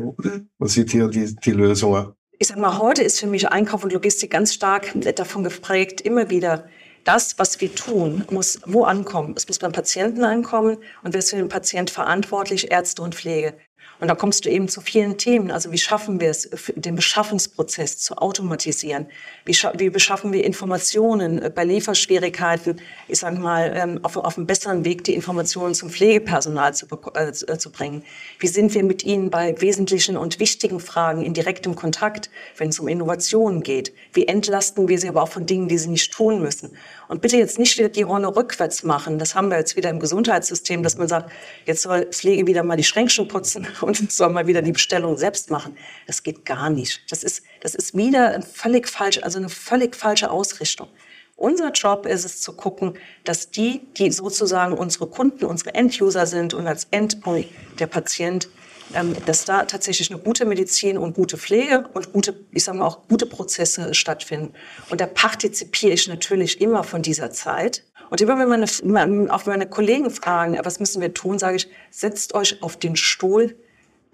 Was 0.57 0.73
sieht 0.73 0.89
hier 0.89 1.09
die, 1.09 1.35
die 1.35 1.51
Lösungen? 1.51 2.16
Ich 2.39 2.47
sag 2.47 2.57
mal, 2.57 2.77
heute 2.77 3.01
ist 3.01 3.19
für 3.19 3.27
mich 3.27 3.49
Einkauf 3.49 3.83
und 3.83 3.93
Logistik 3.93 4.31
ganz 4.31 4.53
stark 4.53 4.93
davon 5.15 5.43
geprägt, 5.43 6.01
immer 6.01 6.29
wieder 6.29 6.67
das, 7.03 7.39
was 7.39 7.59
wir 7.61 7.73
tun, 7.73 8.25
muss 8.29 8.59
wo 8.65 8.83
ankommen. 8.83 9.33
Es 9.35 9.47
muss 9.47 9.59
beim 9.59 9.71
Patienten 9.71 10.23
ankommen 10.23 10.77
und 11.03 11.13
wer 11.13 11.19
ist 11.19 11.31
für 11.31 11.37
den 11.37 11.49
Patient 11.49 11.89
verantwortlich? 11.89 12.71
Ärzte 12.71 13.01
und 13.01 13.15
Pflege. 13.15 13.57
Und 13.99 14.09
da 14.09 14.15
kommst 14.15 14.45
du 14.45 14.49
eben 14.49 14.67
zu 14.67 14.81
vielen 14.81 15.17
Themen. 15.17 15.49
Also 15.49 15.71
wie 15.71 15.77
schaffen 15.77 16.19
wir 16.19 16.29
es, 16.29 16.49
den 16.75 16.95
Beschaffungsprozess 16.95 17.97
zu 17.97 18.17
automatisieren? 18.17 19.07
Wie, 19.45 19.53
wie 19.53 19.89
beschaffen 19.89 20.31
wir 20.33 20.43
Informationen 20.43 21.41
äh, 21.41 21.49
bei 21.53 21.63
Lieferschwierigkeiten, 21.63 22.79
ich 23.07 23.19
sage 23.19 23.39
mal, 23.39 23.73
ähm, 23.75 23.99
auf, 24.03 24.17
auf 24.17 24.37
einem 24.37 24.45
besseren 24.45 24.85
Weg 24.85 25.03
die 25.03 25.15
Informationen 25.15 25.73
zum 25.73 25.89
Pflegepersonal 25.89 26.75
zu, 26.75 26.85
äh, 27.15 27.29
äh, 27.29 27.57
zu 27.57 27.71
bringen? 27.71 28.03
Wie 28.39 28.47
sind 28.47 28.73
wir 28.75 28.83
mit 28.83 29.03
ihnen 29.03 29.31
bei 29.31 29.59
wesentlichen 29.59 30.15
und 30.15 30.39
wichtigen 30.39 30.79
Fragen 30.79 31.23
in 31.23 31.33
direktem 31.33 31.75
Kontakt, 31.75 32.29
wenn 32.57 32.69
es 32.69 32.79
um 32.79 32.87
Innovationen 32.87 33.63
geht? 33.63 33.93
Wie 34.13 34.27
entlasten 34.27 34.87
wir 34.87 34.99
sie 34.99 35.09
aber 35.09 35.23
auch 35.23 35.29
von 35.29 35.47
Dingen, 35.47 35.67
die 35.67 35.77
sie 35.79 35.89
nicht 35.89 36.13
tun 36.13 36.39
müssen? 36.39 36.77
Und 37.07 37.21
bitte 37.21 37.37
jetzt 37.37 37.57
nicht 37.57 37.77
wieder 37.77 37.89
die 37.89 38.03
Rolle 38.03 38.35
rückwärts 38.35 38.83
machen. 38.83 39.17
Das 39.17 39.33
haben 39.33 39.49
wir 39.49 39.57
jetzt 39.57 39.75
wieder 39.75 39.89
im 39.89 39.99
Gesundheitssystem, 39.99 40.83
dass 40.83 40.97
man 40.97 41.07
sagt, 41.07 41.31
jetzt 41.65 41.81
soll 41.81 42.05
Pflege 42.11 42.45
wieder 42.45 42.63
mal 42.63 42.77
die 42.77 42.83
Schränkchen 42.83 43.27
putzen 43.27 43.65
und 43.87 44.11
soll 44.11 44.29
mal 44.29 44.47
wieder 44.47 44.61
die 44.61 44.73
Bestellung 44.73 45.17
selbst 45.17 45.49
machen. 45.49 45.77
Das 46.05 46.21
geht 46.21 46.45
gar 46.45 46.69
nicht. 46.69 47.01
Das 47.09 47.23
ist, 47.23 47.43
das 47.61 47.73
ist 47.73 47.95
wieder 47.95 48.31
ein 48.31 48.43
völlig 48.43 48.87
falsch, 48.87 49.19
also 49.23 49.39
eine 49.39 49.49
völlig 49.49 49.95
falsche 49.95 50.29
Ausrichtung. 50.29 50.89
Unser 51.37 51.71
Job 51.71 52.05
ist 52.07 52.25
es 52.25 52.41
zu 52.41 52.53
gucken, 52.53 52.97
dass 53.23 53.51
die, 53.51 53.81
die 53.97 54.11
sozusagen 54.11 54.73
unsere 54.73 55.07
Kunden, 55.07 55.45
unsere 55.45 55.75
Enduser 55.75 56.25
sind 56.25 56.53
und 56.53 56.65
als 56.65 56.87
Endpoint 56.89 57.47
der 57.79 57.85
Patient, 57.85 58.49
ähm, 58.93 59.15
dass 59.25 59.45
da 59.45 59.63
tatsächlich 59.65 60.09
eine 60.11 60.19
gute 60.19 60.45
Medizin 60.45 60.97
und 60.97 61.13
gute 61.13 61.37
Pflege 61.37 61.87
und 61.93 62.11
gute, 62.11 62.33
ich 62.51 62.63
sage 62.63 62.79
mal 62.79 62.87
auch 62.87 63.07
gute 63.07 63.27
Prozesse 63.27 63.93
stattfinden. 63.93 64.53
Und 64.89 64.99
da 64.99 65.05
partizipiere 65.05 65.93
ich 65.93 66.07
natürlich 66.07 66.59
immer 66.59 66.83
von 66.83 67.03
dieser 67.03 67.29
Zeit. 67.31 67.83
Und 68.09 68.19
immer 68.19 68.39
wenn 68.39 68.49
meine, 68.49 69.33
auch 69.33 69.45
meine 69.45 69.67
Kollegen 69.67 70.09
fragen, 70.09 70.57
was 70.63 70.79
müssen 70.79 71.01
wir 71.01 71.13
tun, 71.13 71.37
sage 71.37 71.57
ich, 71.57 71.67
setzt 71.91 72.33
euch 72.33 72.63
auf 72.63 72.77
den 72.77 72.95
Stuhl 72.95 73.55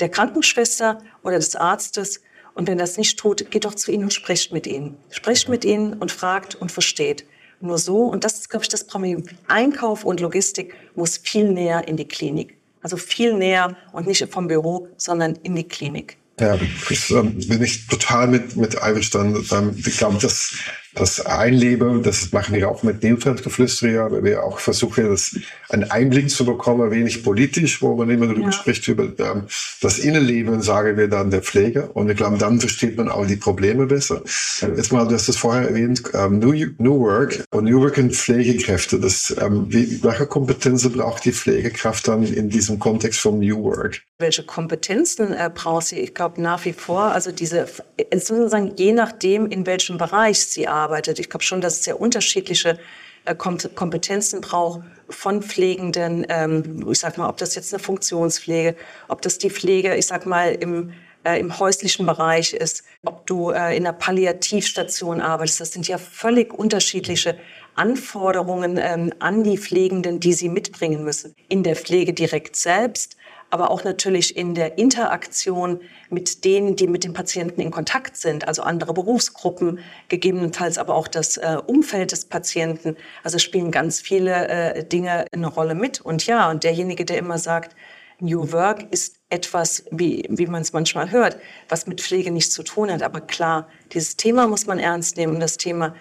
der 0.04 0.10
Krankenschwester 0.10 1.02
oder 1.24 1.38
des 1.38 1.56
Arztes. 1.56 2.20
Und 2.56 2.68
wenn 2.68 2.78
das 2.78 2.98
nicht 2.98 3.18
tut, 3.18 3.50
geht 3.50 3.63
doch 3.63 3.74
zu 3.74 3.89
ihnen 3.89 4.04
und 4.04 4.13
sprecht 4.13 4.52
mit 4.52 4.68
ihnen. 4.68 4.98
Sprecht 5.10 5.48
mit 5.48 5.63
ihnen 5.63 5.94
und 5.94 6.12
fragt 6.12 6.56
und 6.56 6.74
versteht. 6.74 7.26
Nur 7.62 7.78
so, 7.78 8.00
und 8.00 8.26
das 8.26 8.34
ist, 8.34 8.50
glaube 8.50 8.66
ich, 8.66 8.70
das 8.70 8.86
Problem. 8.86 9.24
Einkauf 9.48 10.04
und 10.04 10.20
Logistik 10.20 10.76
muss 10.96 11.18
viel 11.18 11.50
näher 11.50 11.88
in 11.88 11.96
die 11.96 12.08
Klinik. 12.08 12.58
Also 12.82 12.98
viel 12.98 13.34
näher 13.34 13.78
und 13.94 14.06
nicht 14.06 14.28
vom 14.30 14.50
Büro, 14.50 14.89
sondern 14.98 15.38
in 15.44 15.56
die 15.56 15.63
Klinik. 15.63 16.18
Ja, 16.38 16.58
das 16.89 17.10
ähm, 17.12 17.39
bin 17.48 17.63
ich 17.63 17.88
total 17.88 18.28
mit, 18.28 18.58
mit 18.58 18.82
einverstanden. 18.82 19.48
Ähm, 19.52 19.74
ich 19.78 19.98
glaube, 19.98 20.18
das 20.22 20.54
das 20.95 21.25
einlebe. 21.25 22.01
Das 22.03 22.32
machen 22.32 22.56
wir 22.56 22.69
auch 22.69 22.84
mit 22.84 23.03
Neofeldgeflüster, 23.03 24.12
weil 24.12 24.23
wir 24.23 24.43
auch 24.43 24.60
versuchen, 24.60 25.10
das 25.10 25.36
einen 25.69 25.89
Einblick 25.89 26.29
zu 26.29 26.45
bekommen, 26.45 26.91
wenig 26.91 27.23
politisch, 27.23 27.82
wo 27.82 27.95
man 27.95 28.10
immer 28.10 28.27
darüber 28.27 28.45
ja. 28.45 28.51
spricht, 28.51 28.88
über 28.88 29.03
ähm, 29.03 29.43
das 29.82 29.99
Innenleben, 29.99 30.62
sagen 30.62 30.97
wir 30.97 31.08
dann 31.08 31.32
der 31.32 31.41
Pflege. 31.41 31.89
Und 31.93 32.10
ich 32.10 32.17
glaube, 32.17 32.38
dann 32.38 32.60
versteht 32.60 32.97
man 32.97 33.10
auch 33.10 33.25
die 33.25 33.36
Probleme 33.36 33.86
besser. 33.88 34.21
Jetzt 34.62 34.91
mal, 34.91 35.08
du 35.08 35.15
hast 35.15 35.29
das 35.29 35.38
vorher 35.38 35.69
erwähnt, 35.69 36.03
ähm, 36.13 36.39
New, 36.39 36.53
New 36.77 36.99
Work 36.99 37.43
und 37.51 37.65
New 37.65 37.82
Work 37.82 37.97
und 37.97 38.15
Pflegekräfte. 38.15 38.99
Das, 38.99 39.36
ähm, 39.41 39.65
wie, 39.69 40.03
welche 40.03 40.27
Kompetenzen 40.27 40.91
braucht 40.91 41.25
die 41.25 41.34
Pflegekraft 41.34 42.08
dann 42.08 42.23
in 42.23 42.49
diesem 42.49 42.79
Kontext 42.79 43.19
von 43.19 43.39
New 43.39 43.63
Work? 43.63 44.01
Welche 44.19 44.43
Kompetenzen 44.43 45.34
äh, 45.34 45.49
braucht 45.53 45.88
sie? 45.88 45.99
Ich 45.99 46.13
glaube 46.13 46.41
nach 46.41 46.63
wie 46.65 46.73
vor, 46.73 47.12
also 47.12 47.32
diese, 47.32 47.65
sozusagen 48.13 48.73
je 48.77 48.93
nachdem, 48.93 49.47
in 49.47 49.65
welchem 49.65 49.97
Bereich 49.97 50.39
sie 50.45 50.67
arbeitet. 50.67 50.83
Ich 51.19 51.30
glaube 51.30 51.43
schon, 51.43 51.62
dass 51.62 51.76
es 51.76 51.84
sehr 51.84 52.00
unterschiedliche 52.00 52.80
äh, 53.26 53.36
Kompetenzen 53.36 54.41
braucht 54.41 54.82
von 55.10 55.41
Pflegenden. 55.41 56.26
Ähm, 56.30 56.86
ich 56.89 57.00
sag 57.00 57.17
mal, 57.17 57.30
ob 57.30 57.38
das 57.38 57.56
jetzt 57.56 57.74
eine 57.74 57.82
Funktionspflege, 57.82 58.76
ob 59.08 59.22
das 59.22 59.38
die 59.38 59.50
Pflege, 59.50 59.96
ich 59.96 60.08
sag 60.08 60.26
mal, 60.26 60.54
im 60.54 60.93
äh, 61.24 61.39
im 61.39 61.58
häuslichen 61.58 62.06
Bereich 62.06 62.54
ist, 62.54 62.84
ob 63.06 63.26
du 63.28 63.52
äh, 63.52 63.78
in 63.78 63.86
einer 63.86 63.93
Palliativstation 63.93 65.22
arbeitest. 65.22 65.62
Das 65.62 65.72
sind 65.72 65.88
ja 65.88 65.98
völlig 65.98 66.54
unterschiedliche 66.54 67.38
Anforderungen 67.76 68.78
ähm, 68.78 69.13
an 69.19 69.43
die 69.43 69.58
Pflegenden, 69.58 70.19
die 70.19 70.34
sie 70.34 70.50
mitbringen 70.50 71.04
müssen. 71.04 71.34
In 71.50 71.63
der 71.63 71.76
Pflege 71.76 72.13
direkt 72.13 72.56
selbst, 72.56 73.15
aber 73.54 73.70
auch 73.70 73.84
natürlich 73.84 74.36
in 74.36 74.56
der 74.56 74.80
Interaktion 74.80 75.80
mit 76.10 76.44
denen, 76.44 76.76
die 76.76 76.88
mit 76.88 77.04
den 77.04 77.13
Patienten 77.13 77.62
in 77.62 77.70
Kontakt 77.70 78.18
sind, 78.18 78.48
also 78.48 78.63
andere 78.63 78.96
Berufsgruppen, 78.96 79.78
gegebenenfalls 80.08 80.80
aber 80.80 80.96
auch 80.96 81.08
das 81.08 81.38
äh, 81.38 81.58
Umfeld 81.68 82.12
des 82.13 82.26
Patienten. 82.26 82.98
Also 83.22 83.38
spielen 83.38 83.70
ganz 83.70 84.02
viele 84.02 84.48
äh, 84.48 84.84
Dinge 84.84 85.28
eine 85.32 85.46
Rolle 85.46 85.76
mit. 85.76 86.02
Und 86.02 86.26
ja, 86.26 86.50
und 86.50 86.63
derjenige, 86.63 87.06
der 87.06 87.20
immer 87.20 87.38
sagt, 87.38 87.76
New 88.20 88.52
Work 88.52 88.92
ist 88.92 89.18
etwas, 89.30 89.86
wie, 89.92 90.26
wie 90.30 90.48
man 90.48 90.63
es 90.63 90.74
manchmal 90.74 91.12
hört, 91.12 91.38
was 91.70 91.86
mit 91.86 92.02
Pflege 92.02 92.32
nichts 92.32 92.56
zu 92.56 92.63
tun 92.63 92.92
hat. 92.92 93.04
Aber 93.04 93.22
klar, 93.22 93.68
dieses 93.92 94.18
Thema 94.18 94.48
muss 94.48 94.66
man 94.66 94.80
ernst 94.80 95.16
nehmen. 95.16 95.36
Und 95.36 95.42
das 95.42 95.58
Thema, 95.58 95.94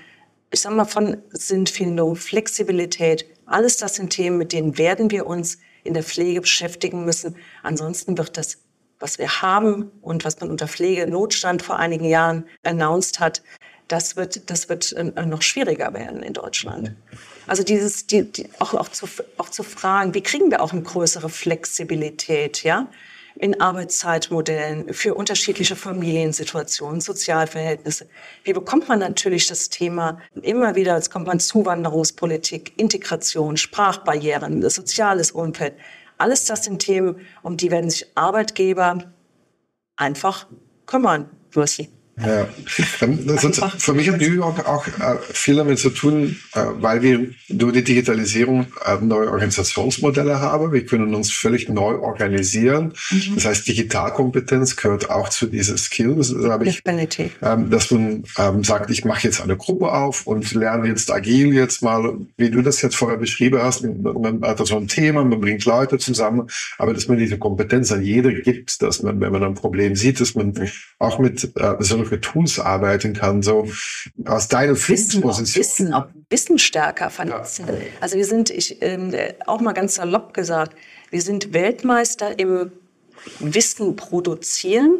ich 0.51 0.63
sag 0.63 0.73
mal, 0.73 0.87
von 0.87 1.19
Sinnfindung, 1.33 2.17
Flexibilität, 2.17 3.27
alles 3.45 3.77
das 3.77 3.97
sind 3.97 4.09
Themen, 4.09 4.39
mit 4.39 4.55
denen 4.55 4.79
werden 4.79 5.11
wir 5.11 5.27
uns 5.27 5.59
in 5.85 5.95
der 5.95 6.03
Pflege 6.03 6.41
beschäftigen 6.41 7.05
müssen. 7.05 7.37
Ansonsten 7.63 8.17
wird 8.19 8.37
das, 8.37 8.59
was 8.99 9.19
wir 9.19 9.43
haben 9.43 9.91
und 10.01 10.25
was 10.25 10.41
man 10.41 10.51
unter 10.51 10.69
Pflegenotstand 10.69 11.63
vor 11.63 11.77
einigen 11.77 12.05
Jahren 12.05 12.47
announced 12.63 13.21
hat, 13.21 13.43
das 13.89 14.17
wird, 14.17 14.49
das 14.51 14.69
wird 14.69 14.93
äh, 14.93 15.05
noch 15.27 15.43
schwieriger 15.43 15.93
werden 15.93 16.23
in 16.23 16.33
Deutschland. 16.33 16.95
Also 17.47 17.63
dieses, 17.63 18.07
die, 18.07 18.25
die, 18.25 18.49
auch, 18.59 18.75
auch, 18.75 18.89
zu, 18.89 19.07
auch 19.37 19.49
zu 19.49 19.63
fragen, 19.63 20.15
wie 20.15 20.23
kriegen 20.23 20.51
wir 20.51 20.63
auch 20.63 20.73
eine 20.73 20.83
größere 20.83 21.29
Flexibilität, 21.29 22.63
ja? 22.63 22.89
In 23.37 23.61
Arbeitszeitmodellen 23.61 24.93
für 24.93 25.15
unterschiedliche 25.15 25.77
Familiensituationen, 25.77 27.01
Sozialverhältnisse. 27.01 28.09
Wie 28.45 28.53
bekommt 28.53 28.89
man 28.89 28.99
natürlich 28.99 29.47
das 29.47 29.69
Thema 29.69 30.19
immer 30.43 30.75
wieder, 30.75 30.97
jetzt 30.97 31.11
kommt 31.11 31.27
man 31.27 31.41
Zuwanderungspolitik, 31.41 32.79
Integration, 32.79 33.57
Sprachbarrieren, 33.57 34.69
soziales 34.69 35.31
Umfeld. 35.33 35.75
Alles 36.19 36.45
das 36.45 36.65
sind 36.65 36.81
Themen, 36.81 37.21
um 37.43 37.57
die 37.57 37.71
werden 37.71 37.91
sich 37.91 38.07
Arbeitgeber 38.17 39.13
einfach 39.97 40.47
kümmern 40.87 41.31
müssen. 41.55 41.89
Ja, 42.21 42.47
hat 42.47 43.81
für 43.81 43.95
mich 43.95 44.11
hat 44.11 44.21
New 44.21 44.35
York 44.35 44.69
auch 44.69 44.87
äh, 44.87 45.17
viel 45.33 45.57
damit 45.57 45.79
zu 45.79 45.89
tun, 45.89 46.37
äh, 46.53 46.61
weil 46.75 47.01
wir 47.01 47.31
durch 47.49 47.73
die 47.73 47.85
Digitalisierung 47.85 48.67
äh, 48.85 48.99
neue 49.01 49.31
Organisationsmodelle 49.31 50.39
haben. 50.39 50.73
Wir 50.73 50.85
können 50.85 51.15
uns 51.15 51.33
völlig 51.33 51.71
neu 51.71 51.97
organisieren. 51.97 52.93
Mhm. 53.11 53.37
Das 53.37 53.47
heißt, 53.47 53.67
Digitalkompetenz 53.67 54.77
gehört 54.77 55.09
auch 55.09 55.31
zu 55.31 55.47
diesen 55.47 55.79
Skills. 55.79 56.35
Habe 56.35 56.67
ich, 56.67 56.83
ähm, 57.41 57.71
dass 57.71 57.91
man 57.91 58.25
ähm, 58.37 58.63
sagt, 58.63 58.91
ich 58.91 59.07
mache 59.07 59.27
jetzt 59.27 59.41
eine 59.41 59.57
Gruppe 59.57 59.91
auf 59.91 60.27
und 60.27 60.53
lerne 60.53 60.89
jetzt 60.89 61.11
agil 61.11 61.55
jetzt 61.55 61.83
mal, 61.83 62.19
wie 62.37 62.51
du 62.51 62.61
das 62.61 62.83
jetzt 62.83 62.95
vorher 62.95 63.17
beschrieben 63.17 63.59
hast. 63.63 63.85
Man 63.85 64.43
hat 64.43 64.59
so 64.67 64.77
ein 64.77 64.87
Thema, 64.87 65.25
man 65.25 65.41
bringt 65.41 65.65
Leute 65.65 65.97
zusammen, 65.97 66.49
aber 66.77 66.93
dass 66.93 67.09
man 67.09 67.17
diese 67.17 67.39
Kompetenz 67.39 67.91
an 67.91 68.03
jeder 68.03 68.33
gibt, 68.33 68.83
dass 68.83 69.03
man, 69.03 69.19
wenn 69.19 69.33
man 69.33 69.43
ein 69.43 69.55
Problem 69.55 69.97
sieht, 69.97 70.21
dass 70.21 70.35
man 70.35 70.53
auch 70.99 71.19
mit 71.19 71.53
so 71.81 72.02
solche 72.03 72.21
Tools 72.21 72.59
arbeiten 72.59 73.15
kann, 73.15 73.43
so 73.43 73.69
aus 74.25 74.49
deiner 74.49 74.77
Führungsposition. 74.77 75.63
Wissen, 75.63 75.95
auch 75.95 76.07
Wissen 76.29 76.59
stärker 76.59 77.11
vernetzen. 77.11 77.67
Ja. 77.69 77.75
Also 78.01 78.17
wir 78.17 78.25
sind, 78.25 78.51
ich, 78.51 78.83
ähm, 78.83 79.15
auch 79.47 79.61
mal 79.61 79.73
ganz 79.73 79.97
salopp 79.97 80.35
gesagt, 80.35 80.77
wir 81.11 81.23
sind 81.23 81.53
Weltmeister 81.53 82.39
im 82.39 82.73
Wissen 83.39 83.97
produzieren 83.97 84.99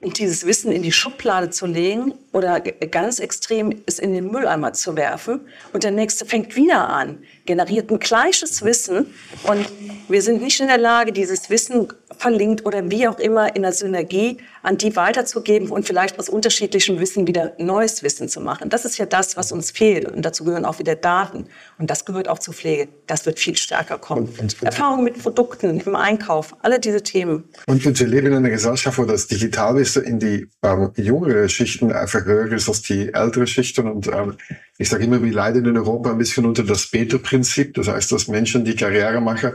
und 0.00 0.18
dieses 0.18 0.46
Wissen 0.46 0.72
in 0.72 0.82
die 0.82 0.92
Schublade 0.92 1.50
zu 1.50 1.66
legen 1.66 2.14
oder 2.38 2.60
ganz 2.60 3.18
extrem 3.18 3.82
es 3.86 3.98
in 3.98 4.14
den 4.14 4.30
Mülleimer 4.30 4.72
zu 4.72 4.96
werfen 4.96 5.40
und 5.72 5.84
der 5.84 5.90
nächste 5.90 6.24
fängt 6.24 6.56
wieder 6.56 6.88
an, 6.88 7.18
generiert 7.44 7.90
ein 7.90 7.98
gleiches 7.98 8.64
Wissen 8.64 9.12
und 9.42 9.66
wir 10.08 10.22
sind 10.22 10.40
nicht 10.40 10.60
in 10.60 10.68
der 10.68 10.78
Lage, 10.78 11.12
dieses 11.12 11.50
Wissen 11.50 11.88
verlinkt 12.16 12.64
oder 12.64 12.90
wie 12.90 13.06
auch 13.06 13.18
immer 13.18 13.54
in 13.54 13.62
der 13.62 13.72
Synergie 13.72 14.38
an 14.62 14.76
die 14.76 14.94
weiterzugeben 14.96 15.68
und 15.68 15.86
vielleicht 15.86 16.18
aus 16.18 16.28
unterschiedlichem 16.28 16.98
Wissen 16.98 17.26
wieder 17.26 17.52
neues 17.58 18.02
Wissen 18.02 18.28
zu 18.28 18.40
machen. 18.40 18.68
Das 18.70 18.84
ist 18.84 18.98
ja 18.98 19.06
das, 19.06 19.36
was 19.36 19.52
uns 19.52 19.70
fehlt. 19.70 20.10
Und 20.10 20.22
dazu 20.22 20.44
gehören 20.44 20.64
auch 20.64 20.78
wieder 20.78 20.96
Daten. 20.96 21.46
Und 21.78 21.90
das 21.90 22.04
gehört 22.04 22.28
auch 22.28 22.38
zur 22.38 22.54
Pflege. 22.54 22.88
Das 23.06 23.24
wird 23.26 23.38
viel 23.38 23.56
stärker 23.56 23.98
kommen. 23.98 24.28
Und, 24.38 24.62
Erfahrung 24.62 25.04
mit 25.04 25.22
Produkten, 25.22 25.80
im 25.80 25.96
Einkauf, 25.96 26.56
alle 26.62 26.80
diese 26.80 27.02
Themen. 27.02 27.44
Und 27.66 27.84
wir 27.84 28.06
leben 28.06 28.28
in 28.28 28.34
einer 28.34 28.50
Gesellschaft, 28.50 28.98
wo 28.98 29.04
das 29.04 29.26
Digitalwissen 29.26 30.04
in 30.04 30.18
die 30.18 30.48
ähm, 30.62 30.90
jüngere 30.96 31.48
Schichten 31.48 31.92
einfach 31.92 32.24
höher 32.28 32.52
ist 32.52 32.68
als 32.68 32.82
die 32.82 33.12
ältere 33.12 33.46
Schichten. 33.46 33.88
Und 33.88 34.06
ähm, 34.06 34.36
ich 34.78 34.88
sage 34.88 35.04
immer, 35.04 35.22
wir 35.22 35.32
leiden 35.32 35.66
in 35.66 35.76
Europa 35.76 36.10
ein 36.10 36.18
bisschen 36.18 36.46
unter 36.46 36.62
das 36.62 36.86
Beta-Prinzip. 36.86 37.74
Das 37.74 37.88
heißt, 37.88 38.12
dass 38.12 38.28
Menschen, 38.28 38.64
die 38.64 38.76
Karriere 38.76 39.20
machen, 39.20 39.52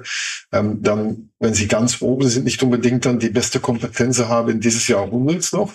ähm, 0.51 0.81
dann, 0.81 1.29
wenn 1.39 1.53
sie 1.53 1.67
ganz 1.67 2.01
oben 2.01 2.27
sind, 2.27 2.45
nicht 2.45 2.61
unbedingt 2.61 3.05
dann 3.05 3.19
die 3.19 3.29
beste 3.29 3.59
Kompetenz 3.59 4.19
haben 4.19 4.59
dieses 4.59 4.87
Jahrhunderts 4.87 5.53
noch 5.53 5.71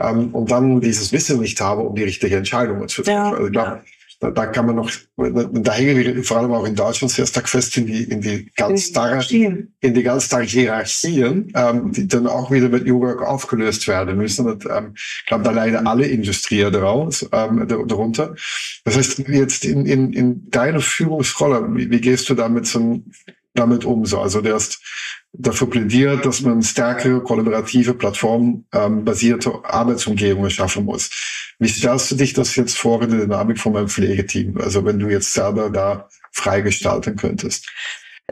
ähm, 0.00 0.34
und 0.34 0.50
dann 0.50 0.80
dieses 0.80 1.12
Wissen 1.12 1.40
nicht 1.40 1.60
haben, 1.60 1.86
um 1.86 1.94
die 1.94 2.04
richtige 2.04 2.36
Entscheidung 2.36 2.86
zu 2.88 3.02
treffen. 3.02 3.16
Ja, 3.16 3.30
also 3.32 3.46
ich 3.46 3.52
glaube, 3.52 3.70
ja. 3.70 3.82
Da, 4.20 4.30
da, 4.30 4.46
kann 4.46 4.66
man 4.66 4.76
noch, 4.76 4.90
da 5.16 5.72
hängen 5.72 5.96
wir 5.96 6.24
vor 6.24 6.36
allem 6.36 6.52
auch 6.52 6.66
in 6.66 6.76
Deutschland 6.76 7.10
sehr 7.10 7.26
stark 7.26 7.48
fest 7.48 7.74
in 7.78 7.86
die, 7.86 8.04
in 8.04 8.20
die 8.20 8.50
ganz 8.54 8.84
starre, 8.84 9.24
in 9.30 9.72
die 9.80 10.02
ganz 10.02 10.26
starren 10.26 10.46
Hierarchien, 10.46 11.50
ähm, 11.56 11.92
die 11.92 12.06
dann 12.06 12.26
auch 12.26 12.50
wieder 12.50 12.68
mit 12.68 12.86
New 12.86 13.00
Work 13.00 13.22
aufgelöst 13.22 13.88
werden 13.88 14.18
müssen. 14.18 14.46
Und, 14.46 14.66
ähm, 14.66 14.92
ich 14.94 15.24
glaube, 15.26 15.44
da 15.44 15.50
leiden 15.52 15.86
alle 15.86 16.06
Industrien 16.06 16.70
daraus, 16.70 17.26
ähm, 17.32 17.66
darunter. 17.66 18.34
Das 18.84 18.98
heißt, 18.98 19.20
jetzt 19.28 19.64
in, 19.64 19.86
in, 19.86 20.12
in 20.12 20.50
deiner 20.50 20.80
Führungsrolle, 20.80 21.66
wie, 21.74 21.90
wie 21.90 22.00
gehst 22.02 22.28
du 22.28 22.34
damit 22.34 22.66
zum, 22.66 23.10
damit 23.54 23.86
um? 23.86 24.04
So, 24.04 24.20
also 24.20 24.42
der 24.42 24.56
ist 24.56 24.80
dafür 25.32 25.70
plädiert, 25.70 26.24
dass 26.26 26.40
man 26.40 26.62
stärkere 26.62 27.22
kollaborative 27.22 27.94
plattformbasierte 27.94 29.52
Arbeitsumgebungen 29.64 30.50
schaffen 30.50 30.84
muss. 30.84 31.10
Wie 31.58 31.68
stellst 31.68 32.10
du 32.10 32.16
dich 32.16 32.32
das 32.32 32.56
jetzt 32.56 32.76
vor 32.76 33.02
in 33.02 33.10
der 33.10 33.20
Dynamik 33.20 33.58
von 33.58 33.72
meinem 33.72 33.88
Pflegeteam? 33.88 34.58
Also 34.58 34.84
wenn 34.84 34.98
du 34.98 35.08
jetzt 35.08 35.32
selber 35.32 35.70
da 35.70 36.08
freigestalten 36.32 37.16
könntest? 37.16 37.68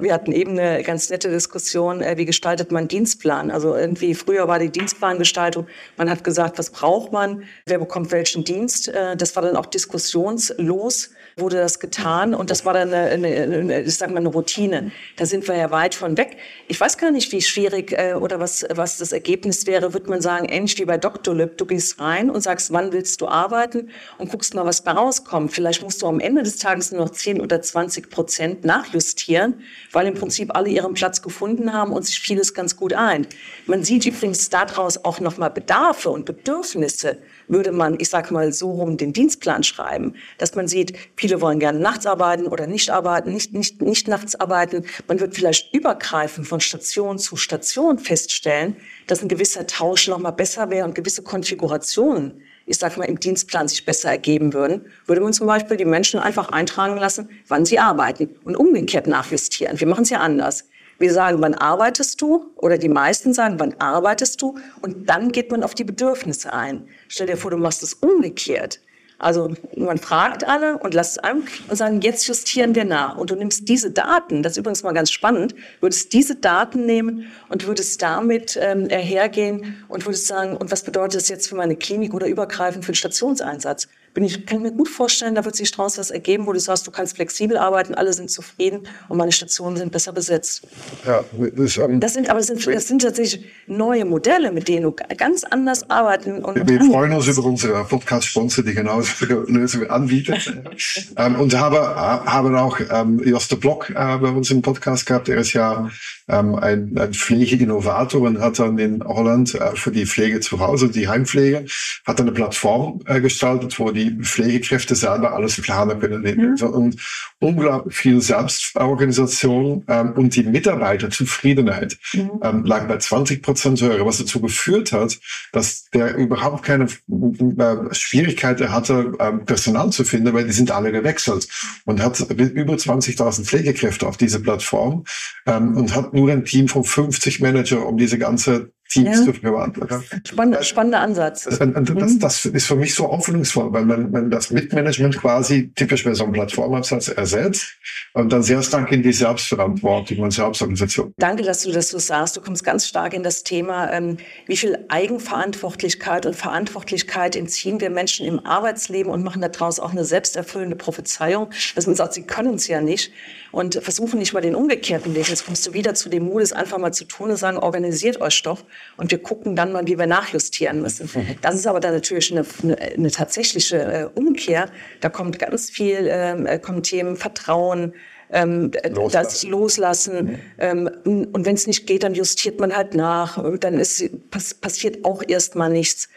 Wir 0.00 0.12
hatten 0.12 0.32
eben 0.32 0.58
eine 0.58 0.82
ganz 0.82 1.10
nette 1.10 1.30
Diskussion, 1.30 2.00
äh, 2.00 2.16
wie 2.16 2.24
gestaltet 2.24 2.72
man 2.72 2.88
Dienstplan? 2.88 3.50
Also 3.50 3.74
irgendwie 3.74 4.14
früher 4.14 4.48
war 4.48 4.58
die 4.58 4.70
Dienstplangestaltung, 4.70 5.66
man 5.96 6.10
hat 6.10 6.24
gesagt, 6.24 6.58
was 6.58 6.70
braucht 6.70 7.12
man, 7.12 7.44
wer 7.66 7.78
bekommt 7.78 8.10
welchen 8.12 8.44
Dienst. 8.44 8.88
Äh, 8.88 9.16
das 9.16 9.36
war 9.36 9.42
dann 9.42 9.56
auch 9.56 9.66
diskussionslos, 9.66 11.10
wurde 11.36 11.56
das 11.56 11.78
getan 11.80 12.34
und 12.34 12.50
das 12.50 12.64
war 12.64 12.74
dann 12.74 12.92
eine, 12.92 13.28
eine, 13.28 13.82
ich 13.82 13.96
sag 13.96 14.10
mal, 14.10 14.18
eine 14.18 14.28
Routine. 14.28 14.90
Da 15.16 15.26
sind 15.26 15.46
wir 15.48 15.56
ja 15.56 15.70
weit 15.70 15.94
von 15.94 16.16
weg. 16.16 16.36
Ich 16.66 16.80
weiß 16.80 16.98
gar 16.98 17.10
nicht, 17.10 17.30
wie 17.32 17.42
schwierig 17.42 17.92
äh, 17.92 18.14
oder 18.14 18.40
was, 18.40 18.66
was 18.70 18.98
das 18.98 19.12
Ergebnis 19.12 19.66
wäre. 19.66 19.92
Würde 19.92 20.10
man 20.10 20.20
sagen, 20.20 20.46
ähnlich 20.48 20.78
wie 20.78 20.84
bei 20.84 20.98
Dr. 20.98 21.34
Lip, 21.34 21.58
du 21.58 21.66
gehst 21.66 22.00
rein 22.00 22.30
und 22.30 22.40
sagst, 22.40 22.72
wann 22.72 22.92
willst 22.92 23.20
du 23.20 23.28
arbeiten 23.28 23.90
und 24.18 24.30
guckst 24.30 24.54
mal, 24.54 24.64
was 24.64 24.82
da 24.82 24.92
rauskommt. 24.92 25.52
Vielleicht 25.52 25.82
musst 25.82 26.02
du 26.02 26.06
am 26.06 26.20
Ende 26.20 26.42
des 26.42 26.56
Tages 26.56 26.92
nur 26.92 27.04
noch 27.04 27.10
10 27.10 27.40
oder 27.40 27.62
20 27.62 28.10
Prozent 28.10 28.64
nachjustieren, 28.64 29.62
weil 29.92 30.06
im 30.06 30.14
Prinzip 30.14 30.54
alle 30.54 30.68
ihren 30.68 30.94
Platz 30.94 31.22
gefunden 31.22 31.72
haben 31.72 31.92
und 31.92 32.04
sich 32.04 32.20
vieles 32.20 32.54
ganz 32.54 32.76
gut 32.76 32.92
ein. 32.92 33.26
Man 33.66 33.84
sieht 33.84 34.06
übrigens 34.06 34.48
daraus 34.50 35.04
auch 35.04 35.20
nochmal 35.20 35.50
Bedarfe 35.50 36.10
und 36.10 36.24
Bedürfnisse, 36.24 37.18
würde 37.48 37.72
man, 37.72 37.96
ich 37.98 38.10
sag 38.10 38.30
mal, 38.30 38.52
so 38.52 38.70
rum 38.72 38.96
den 38.96 39.12
Dienstplan 39.12 39.62
schreiben, 39.62 40.14
dass 40.36 40.54
man 40.54 40.68
sieht, 40.68 40.92
viele 41.16 41.40
wollen 41.40 41.58
gerne 41.58 41.78
nachts 41.78 42.06
arbeiten 42.06 42.46
oder 42.46 42.66
nicht 42.66 42.90
arbeiten, 42.90 43.32
nicht, 43.32 43.54
nicht, 43.54 43.80
nicht 43.80 44.08
nachts 44.08 44.38
arbeiten. 44.38 44.84
Man 45.06 45.20
wird 45.20 45.34
vielleicht 45.34 45.74
übergreifend 45.74 46.46
von 46.46 46.60
Station 46.60 47.18
zu 47.18 47.36
Station 47.36 47.98
feststellen, 47.98 48.76
dass 49.06 49.22
ein 49.22 49.28
gewisser 49.28 49.66
Tausch 49.66 50.08
nochmal 50.08 50.32
besser 50.32 50.70
wäre 50.70 50.86
und 50.86 50.94
gewisse 50.94 51.22
Konfigurationen 51.22 52.42
ich 52.68 52.78
sag 52.78 52.96
mal, 52.96 53.04
im 53.04 53.18
Dienstplan 53.18 53.66
sich 53.66 53.84
besser 53.84 54.10
ergeben 54.10 54.52
würden, 54.52 54.86
würde 55.06 55.20
man 55.22 55.32
zum 55.32 55.46
Beispiel 55.46 55.76
die 55.76 55.84
Menschen 55.84 56.20
einfach 56.20 56.50
eintragen 56.50 56.96
lassen, 56.98 57.30
wann 57.48 57.64
sie 57.64 57.78
arbeiten 57.78 58.36
und 58.44 58.56
umgekehrt 58.56 59.06
nachjustieren. 59.06 59.80
Wir 59.80 59.86
machen 59.86 60.02
es 60.02 60.10
ja 60.10 60.20
anders. 60.20 60.64
Wir 60.98 61.12
sagen, 61.12 61.40
wann 61.40 61.54
arbeitest 61.54 62.20
du? 62.20 62.50
Oder 62.56 62.76
die 62.76 62.88
meisten 62.88 63.32
sagen, 63.32 63.58
wann 63.58 63.74
arbeitest 63.80 64.42
du? 64.42 64.58
Und 64.82 65.08
dann 65.08 65.30
geht 65.30 65.50
man 65.50 65.62
auf 65.62 65.74
die 65.74 65.84
Bedürfnisse 65.84 66.52
ein. 66.52 66.88
Stell 67.06 67.28
dir 67.28 67.36
vor, 67.36 67.52
du 67.52 67.56
machst 67.56 67.82
es 67.82 67.94
umgekehrt. 67.94 68.80
Also 69.18 69.52
man 69.76 69.98
fragt 69.98 70.46
alle 70.46 70.78
und 70.78 70.94
lässt 70.94 71.12
es 71.12 71.18
ein 71.18 71.42
und 71.68 71.76
sagen, 71.76 72.00
jetzt 72.02 72.26
justieren 72.28 72.76
wir 72.76 72.84
nach. 72.84 73.16
Und 73.16 73.30
du 73.30 73.34
nimmst 73.34 73.68
diese 73.68 73.90
Daten, 73.90 74.44
das 74.44 74.52
ist 74.52 74.58
übrigens 74.58 74.84
mal 74.84 74.92
ganz 74.92 75.10
spannend, 75.10 75.56
würdest 75.80 76.12
diese 76.12 76.36
Daten 76.36 76.86
nehmen 76.86 77.26
und 77.48 77.66
würdest 77.66 78.00
damit 78.00 78.56
ähm, 78.60 78.88
hergehen 78.88 79.84
und 79.88 80.06
würdest 80.06 80.28
sagen, 80.28 80.56
und 80.56 80.70
was 80.70 80.84
bedeutet 80.84 81.16
das 81.16 81.28
jetzt 81.28 81.48
für 81.48 81.56
meine 81.56 81.74
Klinik 81.74 82.14
oder 82.14 82.28
übergreifend 82.28 82.84
für 82.84 82.92
den 82.92 82.96
Stationseinsatz? 82.96 83.88
Bin 84.14 84.24
ich, 84.24 84.46
kann 84.46 84.58
ich 84.58 84.64
mir 84.64 84.72
gut 84.72 84.88
vorstellen, 84.88 85.34
da 85.34 85.44
wird 85.44 85.56
sich 85.56 85.70
daraus 85.70 85.98
was 85.98 86.10
ergeben, 86.10 86.46
wo 86.46 86.52
du 86.52 86.60
sagst, 86.60 86.86
du 86.86 86.90
kannst 86.90 87.16
flexibel 87.16 87.56
arbeiten, 87.56 87.94
alle 87.94 88.12
sind 88.12 88.30
zufrieden 88.30 88.86
und 89.08 89.18
meine 89.18 89.32
Stationen 89.32 89.76
sind 89.76 89.92
besser 89.92 90.12
besetzt. 90.12 90.66
Ja, 91.06 91.24
das, 91.56 91.76
ähm, 91.76 92.00
das 92.00 92.14
sind 92.14 92.28
aber 92.28 92.38
das 92.38 92.48
sind, 92.48 92.66
das 92.66 92.88
sind 92.88 93.02
tatsächlich 93.02 93.44
neue 93.66 94.04
Modelle, 94.04 94.52
mit 94.52 94.68
denen 94.68 94.82
du 94.84 94.92
ganz 95.16 95.44
anders 95.44 95.88
arbeiten. 95.90 96.44
Und 96.44 96.68
wir 96.68 96.80
freuen 96.84 97.12
uns 97.12 97.26
über 97.26 97.44
unsere 97.44 97.84
Podcast-Sponsor, 97.84 98.64
die 98.64 98.74
genau 98.74 99.00
solche 99.00 99.34
Lösungen 99.46 99.90
anbietet. 99.90 100.52
ähm, 101.16 101.36
und 101.36 101.58
habe, 101.58 101.78
haben 101.78 102.56
auch 102.56 102.78
ähm, 102.90 103.20
Joste 103.24 103.56
Block 103.56 103.90
äh, 103.90 103.94
bei 103.94 104.30
uns 104.30 104.50
im 104.50 104.62
Podcast 104.62 105.06
gehabt. 105.06 105.28
Er 105.28 105.38
ist 105.38 105.52
ja 105.52 105.88
ähm, 106.28 106.54
ein, 106.54 106.96
ein 106.98 107.14
Pflegeinnovator 107.14 108.22
und 108.22 108.40
hat 108.40 108.58
dann 108.58 108.78
in 108.78 109.02
Holland 109.04 109.54
äh, 109.54 109.74
für 109.74 109.90
die 109.90 110.06
Pflege 110.06 110.40
zu 110.40 110.60
Hause, 110.60 110.88
die 110.90 111.08
Heimpflege, 111.08 111.64
hat 112.06 112.20
eine 112.20 112.32
Plattform 112.32 113.00
äh, 113.06 113.20
gestaltet, 113.20 113.78
wo 113.78 113.90
die 113.90 114.10
Pflegekräfte 114.20 114.94
selber 114.94 115.34
alles 115.34 115.60
planen 115.60 115.98
können. 116.00 116.22
Mhm. 116.22 116.62
Und 116.66 116.96
unglaublich 117.40 117.96
viel 117.96 118.20
Selbstorganisation 118.20 119.84
ähm, 119.88 120.12
und 120.14 120.34
die 120.34 120.42
Mitarbeiterzufriedenheit 120.42 121.96
mhm. 122.12 122.30
ähm, 122.42 122.64
lag 122.64 122.88
bei 122.88 122.98
20 122.98 123.42
Prozent 123.42 123.80
höher, 123.80 124.04
was 124.04 124.18
dazu 124.18 124.40
geführt 124.40 124.92
hat, 124.92 125.18
dass 125.52 125.84
der 125.90 126.16
überhaupt 126.16 126.64
keine 126.64 126.84
äh, 126.84 127.94
Schwierigkeiten 127.94 128.72
hatte, 128.72 129.12
ähm, 129.20 129.44
Personal 129.44 129.90
zu 129.90 130.04
finden, 130.04 130.34
weil 130.34 130.46
die 130.46 130.52
sind 130.52 130.72
alle 130.72 130.90
gewechselt 130.90 131.48
und 131.84 132.02
hat 132.02 132.18
über 132.20 132.74
20.000 132.74 133.44
Pflegekräfte 133.44 134.06
auf 134.06 134.16
diese 134.16 134.40
Plattform 134.40 135.04
ähm, 135.46 135.76
und 135.76 135.94
hat 135.94 136.12
nur 136.14 136.30
ein 136.30 136.44
Team 136.44 136.66
von 136.66 136.82
50 136.82 137.40
Manager, 137.40 137.86
um 137.86 137.98
diese 137.98 138.18
ganze 138.18 138.72
Teams 138.88 139.18
ja. 139.18 139.24
zu 139.24 139.32
verwandeln. 139.34 140.02
Spannend, 140.24 140.64
spannender 140.64 141.00
Ansatz. 141.00 141.44
Das, 141.44 141.58
das, 141.58 141.68
mhm. 141.68 142.18
das, 142.20 142.44
ist 142.46 142.66
für 142.66 142.76
mich 142.76 142.94
so 142.94 143.06
hoffnungsvoll, 143.06 143.70
weil 143.72 143.84
man, 143.84 144.10
man 144.10 144.30
das 144.30 144.50
Mitmanagement 144.50 145.18
quasi 145.18 145.70
typisch 145.74 146.04
bei 146.04 146.14
so 146.14 146.24
einem 146.24 146.32
Plattformansatz 146.32 147.08
ersetzt 147.08 147.66
und 148.14 148.32
dann 148.32 148.42
sehr 148.42 148.62
stark 148.62 148.90
in 148.90 149.02
die 149.02 149.12
Selbstverantwortung 149.12 150.20
und 150.20 150.30
Selbstorganisation. 150.30 151.12
Danke, 151.18 151.42
dass 151.42 151.64
du 151.64 151.72
das 151.72 151.90
so 151.90 151.98
sagst. 151.98 152.36
Du 152.36 152.40
kommst 152.40 152.64
ganz 152.64 152.88
stark 152.88 153.12
in 153.12 153.22
das 153.22 153.44
Thema, 153.44 153.92
ähm, 153.92 154.16
wie 154.46 154.56
viel 154.56 154.78
Eigenverantwortlichkeit 154.88 156.24
und 156.24 156.34
Verantwortlichkeit 156.34 157.36
entziehen 157.36 157.80
wir 157.80 157.90
Menschen 157.90 158.26
im 158.26 158.44
Arbeitsleben 158.46 159.12
und 159.12 159.22
machen 159.22 159.42
daraus 159.42 159.80
auch 159.80 159.90
eine 159.90 160.06
selbsterfüllende 160.06 160.76
Prophezeiung, 160.76 161.50
dass 161.74 161.86
man 161.86 161.94
sagt, 161.94 162.14
sie 162.14 162.22
können 162.22 162.54
es 162.54 162.66
ja 162.68 162.80
nicht 162.80 163.12
und 163.52 163.74
versuchen 163.82 164.18
nicht 164.18 164.32
mal 164.32 164.40
den 164.40 164.54
umgekehrten 164.54 165.14
Weg. 165.14 165.28
Jetzt 165.28 165.46
kommst 165.46 165.66
du 165.66 165.72
wieder 165.72 165.94
zu 165.94 166.08
dem 166.08 166.24
Mut, 166.24 166.42
es 166.42 166.52
einfach 166.52 166.78
mal 166.78 166.92
zu 166.92 167.04
tun 167.04 167.30
und 167.30 167.36
sagen, 167.36 167.58
organisiert 167.58 168.20
euch 168.20 168.42
doch 168.42 168.64
und 168.96 169.10
wir 169.10 169.18
gucken 169.18 169.56
dann 169.56 169.72
mal, 169.72 169.86
wie 169.86 169.98
wir 169.98 170.06
nachjustieren 170.06 170.82
müssen. 170.82 171.08
Das 171.42 171.54
ist 171.54 171.66
aber 171.66 171.80
dann 171.80 171.94
natürlich 171.94 172.32
eine, 172.32 172.44
eine, 172.62 172.78
eine 172.78 173.10
tatsächliche 173.10 173.78
äh, 173.78 174.18
Umkehr. 174.18 174.70
Da 175.00 175.08
kommt 175.08 175.38
ganz 175.38 175.70
viel, 175.70 176.08
ähm, 176.10 176.46
äh, 176.46 176.58
kommen 176.58 176.82
Themen 176.82 177.16
Vertrauen, 177.16 177.94
ähm, 178.30 178.70
loslassen. 178.90 179.12
das 179.12 179.42
Loslassen. 179.44 180.24
Mhm. 180.24 180.38
Ähm, 180.58 180.90
und 181.32 181.46
wenn 181.46 181.54
es 181.54 181.66
nicht 181.66 181.86
geht, 181.86 182.02
dann 182.02 182.14
justiert 182.14 182.60
man 182.60 182.76
halt 182.76 182.94
nach. 182.94 183.42
Dann 183.60 183.78
ist, 183.78 184.04
pass, 184.30 184.54
passiert 184.54 185.04
auch 185.04 185.22
erstmal 185.26 185.70
nichts 185.70 186.08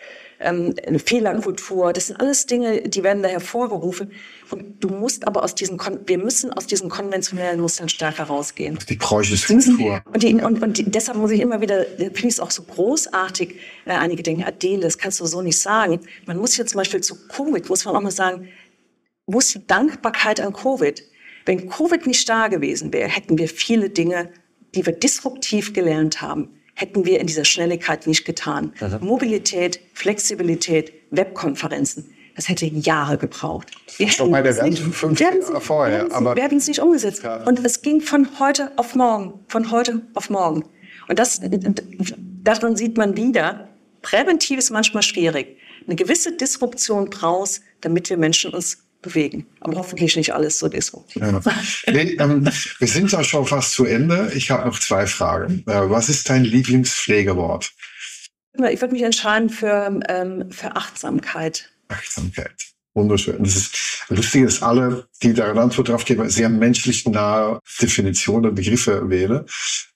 ähm, 0.42 0.76
eine 0.86 1.00
Fehlerkultur. 1.00 1.94
Das 1.94 2.08
sind 2.08 2.20
alles 2.20 2.46
Dinge, 2.46 2.82
die 2.82 3.04
werden 3.04 3.24
da 3.24 3.30
hervorgerufen. 3.30 4.12
Und 4.52 4.84
du 4.84 4.90
musst 4.90 5.26
aber 5.28 5.44
aus 5.44 5.56
diesen, 5.56 5.80
wir 6.06 6.18
müssen 6.18 6.52
aus 6.52 6.68
diesen 6.68 6.90
konventionellen 6.90 7.62
Mustern 7.62 7.90
stärker 7.90 8.24
rausgehen. 8.24 8.78
Die 8.90 8.98
Kultur. 9.78 10.02
Und, 10.14 10.24
die, 10.24 10.34
und, 10.36 10.62
und 10.62 10.78
die, 10.78 10.84
deshalb 10.84 11.18
muss 11.18 11.32
ich 11.32 11.40
immer 11.40 11.62
wieder, 11.62 11.86
finde 11.86 12.18
ich 12.18 12.26
es 12.26 12.40
auch 12.40 12.52
so 12.52 12.64
großartig, 12.64 13.56
äh, 13.86 13.92
einige 13.92 14.24
Dinge, 14.24 14.46
Adele, 14.46 14.82
das 14.82 14.98
kannst 14.98 15.20
du 15.20 15.26
so 15.26 15.42
nicht 15.42 15.60
sagen. 15.60 16.02
Man 16.26 16.38
muss 16.38 16.58
jetzt 16.58 16.72
zum 16.72 16.80
Beispiel 16.80 17.02
zu 17.02 17.16
Covid, 17.28 17.70
muss 17.70 17.86
man 17.86 17.96
auch 17.96 18.02
mal 18.02 18.12
sagen, 18.12 18.50
wo 19.26 19.40
ist 19.40 19.56
die 19.56 19.66
Dankbarkeit 19.66 20.42
an 20.42 20.54
Covid? 20.54 21.04
Wenn 21.46 21.70
Covid 21.70 22.06
nicht 22.06 22.28
da 22.28 22.48
gewesen 22.48 22.92
wäre, 22.94 23.10
hätten 23.10 23.38
wir 23.38 23.48
viele 23.48 23.90
Dinge, 23.90 24.32
die 24.76 24.86
wir 24.86 24.94
disruptiv 24.94 25.74
gelernt 25.74 26.22
haben, 26.22 26.50
hätten 26.76 27.06
wir 27.06 27.20
in 27.20 27.28
dieser 27.28 27.46
Schnelligkeit 27.46 28.08
nicht 28.08 28.26
getan. 28.26 28.74
Also. 28.80 29.00
Mobilität, 29.00 29.80
Flexibilität, 29.94 30.94
Webkonferenzen. 31.12 32.11
Das 32.36 32.48
hätte 32.48 32.66
Jahre 32.66 33.18
gebraucht. 33.18 33.68
Wir 33.98 34.08
hätten 34.08 34.32
bei 34.32 34.42
der 34.42 34.58
Welt 34.58 34.80
fünf 34.80 35.20
Jahre 35.20 35.62
vorher. 35.62 36.10
Wir 36.10 36.36
werden 36.36 36.58
es 36.58 36.68
nicht 36.68 36.80
umgesetzt. 36.80 37.24
Ja. 37.24 37.44
Und 37.44 37.64
es 37.66 37.82
ging 37.82 38.02
von 38.02 38.28
heute 38.40 38.72
auf 38.78 38.96
morgen, 38.96 39.34
von 39.48 39.72
heute 39.72 40.02
auf 40.14 40.30
morgen. 40.30 40.64
Und 41.08 41.20
das, 41.20 41.42
daran 42.44 42.76
sieht 42.76 42.98
man 42.98 43.18
wieder, 43.18 43.70
präventiv 44.02 44.60
ist 44.60 44.72
manchmal 44.72 45.04
schwierig. 45.04 45.58
Eine 45.86 45.96
gewisse 45.96 46.32
Disruption 46.32 47.10
brauchst, 47.10 47.62
damit 47.82 48.10
wir 48.10 48.18
Menschen 48.18 48.54
uns 48.54 48.78
bewegen. 49.02 49.48
Aber 49.60 49.78
hoffentlich 49.78 50.16
nicht 50.16 50.34
alles 50.34 50.60
so 50.60 50.68
disruptiv. 50.68 51.22
Ja. 51.22 51.42
Nee, 51.88 52.18
ähm, 52.20 52.48
wir 52.80 52.88
sind 52.88 53.12
ja 53.12 53.24
schon 53.24 53.46
fast 53.46 53.74
zu 53.74 53.86
Ende. 53.86 54.32
Ich 54.36 54.52
habe 54.52 54.68
noch 54.68 54.80
zwei 54.80 55.08
Fragen. 55.08 55.64
Äh, 55.68 55.90
was 55.90 56.10
ist 56.10 56.30
dein 56.30 56.44
Lieblingspflegewort? 56.44 57.74
Ich 58.54 58.82
würde 58.82 58.94
mich 58.94 59.04
entscheiden 59.04 59.50
für, 59.50 60.00
ähm, 60.08 60.52
für 60.52 60.76
Achtsamkeit. 60.76 61.72
Achtsamkeit. 61.92 62.56
Wunderschön. 62.94 63.42
Das 63.44 63.56
ist 63.56 64.06
lustig, 64.10 64.46
dass 64.46 64.62
alle, 64.62 65.08
die 65.24 65.34
da 65.34 65.50
eine 65.50 65.62
Antwort 65.62 65.90
drauf 65.90 66.04
geben, 66.04 66.30
sehr 66.30 66.50
menschlich 66.50 67.06
nahe 67.06 67.60
Definitionen, 67.82 68.54
Begriffe 68.54 69.10
wählen. 69.10 69.46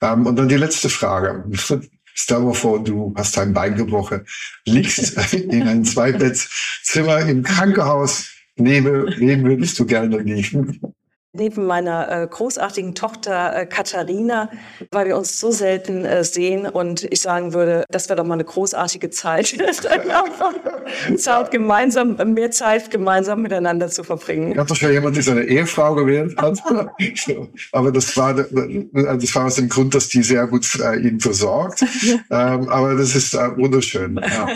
Ähm, 0.01 0.25
und 0.25 0.37
dann 0.37 0.47
die 0.47 0.55
letzte 0.55 0.89
Frage. 0.89 1.43
Stell 2.17 2.41
dir 2.41 2.53
vor, 2.53 2.81
du 2.81 3.13
hast 3.17 3.35
dein 3.35 3.53
Bein 3.53 3.75
gebrochen, 3.75 4.25
liegst 4.65 5.33
in 5.33 5.63
einem 5.63 5.83
Zweibettzimmer 5.83 7.19
im 7.27 7.43
Krankenhaus, 7.43 8.35
Neben, 8.57 9.13
neben 9.19 9.43
würdest 9.43 9.77
du 9.79 9.85
gerne 9.85 10.17
liegen? 10.19 10.79
Neben 11.37 11.65
meiner 11.65 12.23
äh, 12.23 12.27
großartigen 12.27 12.95
Tochter 12.95 13.55
äh, 13.55 13.65
Katharina, 13.65 14.49
weil 14.91 15.07
wir 15.07 15.17
uns 15.17 15.39
so 15.39 15.51
selten 15.51 16.05
äh, 16.05 16.23
sehen 16.23 16.67
und 16.67 17.03
ich 17.11 17.21
sagen 17.21 17.53
würde, 17.53 17.85
das 17.89 18.09
wäre 18.09 18.17
doch 18.17 18.25
mal 18.25 18.35
eine 18.35 18.45
großartige 18.45 19.09
Zeit, 19.09 19.47
Zeit 21.17 21.51
gemeinsam, 21.51 22.15
mehr 22.33 22.51
Zeit 22.51 22.89
gemeinsam 22.89 23.41
miteinander 23.41 23.89
zu 23.89 24.03
verbringen. 24.03 24.53
Ich 24.53 24.57
habe 24.57 24.69
doch 24.69 24.75
schon 24.75 24.91
jemand, 24.91 25.15
der 25.15 25.23
seine 25.23 25.43
Ehefrau 25.43 25.95
gewählt 25.95 26.37
hat, 26.37 26.59
aber 27.71 27.91
das 27.91 28.15
war, 28.15 28.33
das 28.33 29.35
war 29.35 29.45
aus 29.45 29.55
dem 29.55 29.69
Grund, 29.69 29.93
dass 29.93 30.07
die 30.07 30.23
sehr 30.23 30.47
gut 30.47 30.65
ihn 31.01 31.19
versorgt. 31.19 31.81
ähm, 31.81 32.69
aber 32.69 32.95
das 32.95 33.15
ist 33.15 33.33
wunderschön. 33.33 34.19
Ja. 34.21 34.47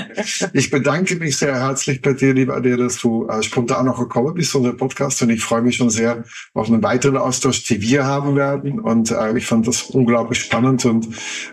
Ich 0.54 0.70
bedanke 0.70 1.16
mich 1.16 1.38
sehr 1.38 1.56
herzlich 1.56 2.02
bei 2.02 2.14
dir, 2.14 2.34
lieber 2.34 2.56
Adele, 2.56 2.78
dass 2.78 2.98
du 2.98 3.28
spontan 3.42 3.86
noch 3.86 4.00
gekommen 4.00 4.34
bist 4.34 4.52
zu 4.52 4.60
unserem 4.60 4.78
Podcast 4.78 5.22
und 5.22 5.30
ich 5.30 5.44
freue 5.44 5.62
mich 5.62 5.76
schon 5.76 5.90
sehr 5.90 6.24
auf 6.54 6.69
einen 6.70 6.84
weiteren 6.84 7.18
Austausch, 7.18 7.64
die 7.64 7.82
wir 7.82 8.06
haben 8.06 8.36
werden. 8.36 8.80
Und 8.80 9.12
äh, 9.12 9.38
ich 9.38 9.46
fand 9.46 9.68
das 9.68 9.84
unglaublich 9.84 10.40
spannend 10.40 10.86
und 10.86 11.08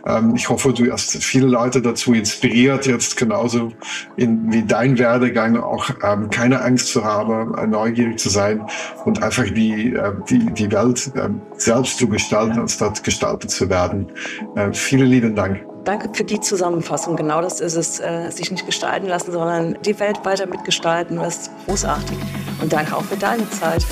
ähm, 0.06 0.34
ich 0.34 0.48
hoffe, 0.48 0.72
du 0.72 0.90
hast 0.90 1.16
viele 1.22 1.46
Leute 1.46 1.82
dazu 1.82 2.12
inspiriert, 2.14 2.86
jetzt 2.86 3.16
genauso 3.16 3.72
in, 4.16 4.52
wie 4.52 4.62
dein 4.62 4.98
Werdegang 4.98 5.56
auch 5.58 5.90
ähm, 6.02 6.30
keine 6.30 6.62
Angst 6.62 6.88
zu 6.88 7.04
haben, 7.04 7.56
äh, 7.56 7.66
neugierig 7.66 8.18
zu 8.18 8.28
sein 8.28 8.64
und 9.04 9.22
einfach 9.22 9.44
die, 9.44 9.92
äh, 9.92 10.12
die, 10.28 10.38
die 10.52 10.70
Welt 10.72 11.10
äh, 11.14 11.28
selbst 11.56 11.98
zu 11.98 12.08
gestalten, 12.08 12.58
anstatt 12.58 13.02
gestaltet 13.02 13.50
zu 13.50 13.68
werden. 13.68 14.06
Äh, 14.54 14.72
vielen 14.72 15.06
lieben 15.06 15.34
Dank. 15.34 15.60
Danke 15.86 16.08
für 16.12 16.24
die 16.24 16.40
Zusammenfassung. 16.40 17.14
Genau 17.14 17.40
das 17.40 17.60
ist 17.60 17.76
es, 17.76 18.00
äh, 18.00 18.28
sich 18.30 18.50
nicht 18.50 18.66
gestalten 18.66 19.06
lassen, 19.06 19.30
sondern 19.30 19.78
die 19.82 19.98
Welt 20.00 20.24
weiter 20.24 20.46
mitgestalten. 20.46 21.16
Das 21.16 21.36
ist 21.36 21.50
großartig. 21.66 22.18
Und 22.60 22.72
danke 22.72 22.96
auch 22.96 23.04
für 23.04 23.16
deine 23.16 23.48
Zeit. 23.50 23.86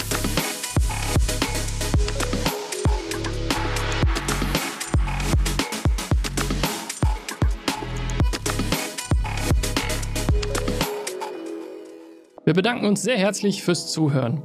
Wir 12.44 12.52
bedanken 12.52 12.86
uns 12.86 13.02
sehr 13.02 13.16
herzlich 13.16 13.62
fürs 13.62 13.90
Zuhören. 13.90 14.42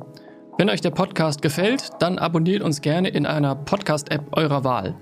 Wenn 0.58 0.70
euch 0.70 0.80
der 0.82 0.92
Podcast 0.92 1.42
gefällt, 1.42 1.90
dann 2.00 2.18
abonniert 2.18 2.64
uns 2.64 2.80
gerne 2.82 3.10
in 3.10 3.26
einer 3.26 3.56
Podcast-App 3.56 4.38
eurer 4.38 4.64
Wahl. 4.64 4.96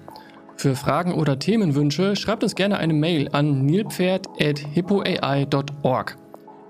Für 0.56 0.76
Fragen 0.76 1.14
oder 1.14 1.38
Themenwünsche 1.38 2.16
schreibt 2.16 2.42
uns 2.42 2.56
gerne 2.56 2.78
eine 2.78 2.94
Mail 2.94 3.30
an 3.32 3.66
nilpferd.hippoai.org. 3.66 6.18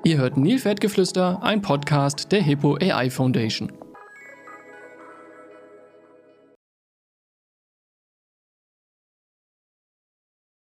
Ihr 0.04 0.18
hört 0.18 0.38
Nilpferdgeflüster, 0.38 1.42
ein 1.44 1.62
Podcast 1.62 2.32
der 2.32 2.42
Hippo 2.42 2.76
AI 2.76 3.10
Foundation. 3.10 3.72